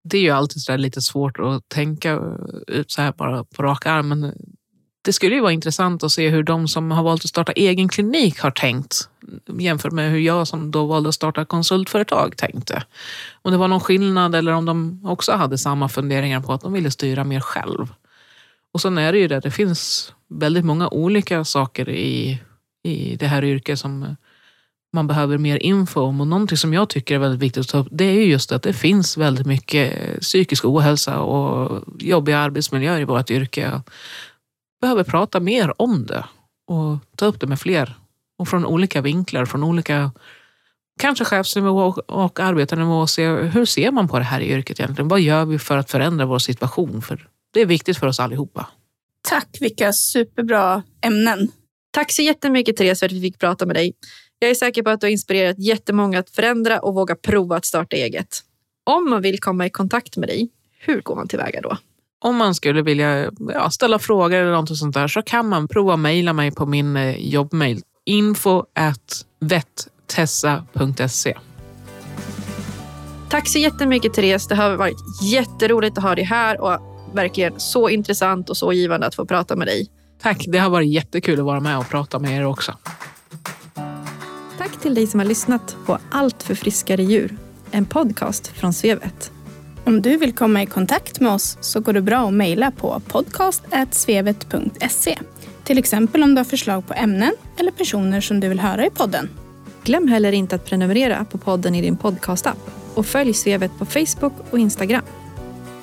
det 0.03 0.17
är 0.17 0.21
ju 0.21 0.29
alltid 0.29 0.61
så 0.61 0.77
lite 0.77 1.01
svårt 1.01 1.39
att 1.39 1.69
tänka 1.69 2.19
ut 2.67 2.91
så 2.91 3.01
här 3.01 3.13
bara 3.17 3.43
på 3.43 3.63
rak 3.63 3.85
arm. 3.85 4.09
Men 4.09 4.33
det 5.01 5.13
skulle 5.13 5.35
ju 5.35 5.41
vara 5.41 5.51
intressant 5.51 6.03
att 6.03 6.11
se 6.11 6.29
hur 6.29 6.43
de 6.43 6.67
som 6.67 6.91
har 6.91 7.03
valt 7.03 7.23
att 7.23 7.29
starta 7.29 7.51
egen 7.51 7.89
klinik 7.89 8.39
har 8.39 8.51
tänkt 8.51 9.09
jämfört 9.59 9.91
med 9.91 10.11
hur 10.11 10.19
jag 10.19 10.47
som 10.47 10.71
då 10.71 10.85
valde 10.85 11.09
att 11.09 11.15
starta 11.15 11.45
konsultföretag 11.45 12.37
tänkte. 12.37 12.83
Om 13.41 13.51
det 13.51 13.57
var 13.57 13.67
någon 13.67 13.79
skillnad 13.79 14.35
eller 14.35 14.51
om 14.51 14.65
de 14.65 15.05
också 15.05 15.31
hade 15.31 15.57
samma 15.57 15.89
funderingar 15.89 16.41
på 16.41 16.53
att 16.53 16.61
de 16.61 16.73
ville 16.73 16.91
styra 16.91 17.23
mer 17.23 17.39
själv. 17.39 17.87
Och 18.73 18.81
sen 18.81 18.97
är 18.97 19.11
det 19.11 19.19
ju 19.19 19.27
det, 19.27 19.39
det 19.39 19.51
finns 19.51 20.13
väldigt 20.29 20.65
många 20.65 20.89
olika 20.89 21.45
saker 21.45 21.89
i, 21.89 22.41
i 22.83 23.15
det 23.15 23.27
här 23.27 23.43
yrket 23.43 23.79
som 23.79 24.03
eh, 24.03 24.09
man 24.93 25.07
behöver 25.07 25.37
mer 25.37 25.57
info 25.57 26.01
om. 26.01 26.21
Och 26.21 26.27
någonting 26.27 26.57
som 26.57 26.73
jag 26.73 26.89
tycker 26.89 27.15
är 27.15 27.19
väldigt 27.19 27.41
viktigt 27.41 27.61
att 27.61 27.67
ta 27.67 27.77
upp, 27.77 27.87
det 27.91 28.03
är 28.03 28.25
just 28.25 28.51
att 28.51 28.63
det 28.63 28.73
finns 28.73 29.17
väldigt 29.17 29.45
mycket 29.45 29.97
eh, 30.01 30.19
psykisk 30.19 30.65
ohälsa 30.65 31.19
och 31.19 31.83
jobbiga 31.99 32.39
arbetsmiljöer 32.39 33.01
i 33.01 33.05
vårt 33.05 33.31
yrke. 33.31 33.81
Behöver 34.81 35.03
prata 35.03 35.39
mer 35.39 35.81
om 35.81 36.05
det 36.05 36.25
och 36.67 36.97
ta 37.15 37.25
upp 37.25 37.39
det 37.39 37.47
med 37.47 37.59
fler. 37.59 37.95
Och 38.37 38.47
från 38.47 38.65
olika 38.65 39.01
vinklar, 39.01 39.45
från 39.45 39.63
olika 39.63 40.11
kanske 40.99 41.25
chefsnivå 41.25 41.93
och 42.07 42.39
arbetarnivå 42.39 42.99
och 42.99 43.09
se 43.09 43.27
hur 43.27 43.65
ser 43.65 43.91
man 43.91 44.07
på 44.07 44.17
det 44.17 44.25
här 44.25 44.39
i 44.39 44.51
yrket 44.51 44.79
egentligen? 44.79 45.07
Vad 45.07 45.21
gör 45.21 45.45
vi 45.45 45.59
för 45.59 45.77
att 45.77 45.91
förändra 45.91 46.25
vår 46.25 46.39
situation? 46.39 47.01
För 47.01 47.27
det 47.53 47.61
är 47.61 47.65
viktigt 47.65 47.97
för 47.97 48.07
oss 48.07 48.19
allihopa. 48.19 48.67
Tack, 49.21 49.57
vilka 49.59 49.93
superbra 49.93 50.83
ämnen. 51.01 51.51
Tack 51.99 52.11
så 52.11 52.21
jättemycket 52.21 52.77
Therese 52.77 52.99
för 52.99 53.05
att 53.05 53.11
vi 53.11 53.21
fick 53.21 53.39
prata 53.39 53.65
med 53.65 53.75
dig. 53.75 53.93
Jag 54.39 54.51
är 54.51 54.55
säker 54.55 54.83
på 54.83 54.89
att 54.89 55.01
du 55.01 55.07
har 55.07 55.11
inspirerat 55.11 55.59
jättemånga 55.59 56.19
att 56.19 56.29
förändra 56.29 56.79
och 56.79 56.93
våga 56.93 57.15
prova 57.15 57.55
att 57.55 57.65
starta 57.65 57.95
eget. 57.95 58.39
Om 58.83 59.09
man 59.09 59.21
vill 59.21 59.39
komma 59.39 59.65
i 59.65 59.69
kontakt 59.69 60.17
med 60.17 60.29
dig, 60.29 60.49
hur 60.79 61.01
går 61.01 61.15
man 61.15 61.27
tillväga 61.27 61.61
då? 61.61 61.77
Om 62.19 62.35
man 62.35 62.55
skulle 62.55 62.81
vilja 62.81 63.31
ja, 63.53 63.69
ställa 63.69 63.99
frågor 63.99 64.37
eller 64.37 64.51
något 64.51 64.77
sånt 64.77 64.93
där 64.93 65.07
så 65.07 65.21
kan 65.21 65.47
man 65.47 65.67
prova 65.67 65.93
att 65.93 65.99
mejla 65.99 66.33
mig 66.33 66.51
på 66.51 66.65
min 66.65 66.97
eh, 66.97 67.17
jobbmail 67.17 67.81
info 68.05 68.63
vettessa.se. 69.39 71.37
Tack 73.29 73.47
så 73.47 73.59
jättemycket 73.59 74.13
Therese. 74.13 74.47
Det 74.47 74.55
har 74.55 74.75
varit 74.75 75.23
jätteroligt 75.23 75.97
att 75.97 76.03
ha 76.03 76.15
dig 76.15 76.25
här 76.25 76.61
och 76.61 76.79
verkligen 77.13 77.59
så 77.59 77.89
intressant 77.89 78.49
och 78.49 78.57
så 78.57 78.73
givande 78.73 79.07
att 79.07 79.15
få 79.15 79.25
prata 79.25 79.55
med 79.55 79.67
dig. 79.67 79.89
Tack, 80.21 80.45
det 80.47 80.57
har 80.57 80.69
varit 80.69 80.89
jättekul 80.89 81.39
att 81.39 81.45
vara 81.45 81.59
med 81.59 81.77
och 81.77 81.89
prata 81.89 82.19
med 82.19 82.37
er 82.37 82.45
också 82.45 82.73
till 84.81 84.95
dig 84.95 85.07
som 85.07 85.19
har 85.19 85.27
lyssnat 85.27 85.77
på 85.85 85.97
Allt 86.11 86.43
för 86.43 86.55
friskare 86.55 87.03
djur, 87.03 87.37
en 87.71 87.85
podcast 87.85 88.47
från 88.47 88.73
Svevet. 88.73 89.31
Om 89.83 90.01
du 90.01 90.17
vill 90.17 90.33
komma 90.33 90.63
i 90.63 90.65
kontakt 90.65 91.19
med 91.19 91.31
oss 91.31 91.57
så 91.61 91.79
går 91.79 91.93
det 91.93 92.01
bra 92.01 92.27
att 92.27 92.33
mejla 92.33 92.71
på 92.71 93.01
podcast.svevet.se. 93.07 95.17
Till 95.63 95.77
exempel 95.77 96.23
om 96.23 96.35
du 96.35 96.39
har 96.39 96.45
förslag 96.45 96.87
på 96.87 96.93
ämnen 96.93 97.33
eller 97.57 97.71
personer 97.71 98.21
som 98.21 98.39
du 98.39 98.49
vill 98.49 98.59
höra 98.59 98.85
i 98.85 98.89
podden. 98.89 99.29
Glöm 99.83 100.07
heller 100.07 100.31
inte 100.31 100.55
att 100.55 100.65
prenumerera 100.65 101.25
på 101.25 101.37
podden 101.37 101.75
i 101.75 101.81
din 101.81 101.97
podcastapp 101.97 102.71
och 102.93 103.05
följ 103.05 103.33
Svevet 103.33 103.71
på 103.79 103.85
Facebook 103.85 104.33
och 104.49 104.59
Instagram. 104.59 105.03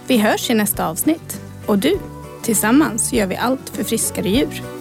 Vi 0.07 0.19
hörs 0.19 0.51
i 0.51 0.55
nästa 0.55 0.89
avsnitt. 0.89 1.41
Och 1.67 1.79
du, 1.79 1.99
tillsammans 2.47 3.13
gör 3.13 3.27
vi 3.27 3.37
allt 3.37 3.69
för 3.69 3.85
friskare 3.85 4.29
djur. 4.29 4.76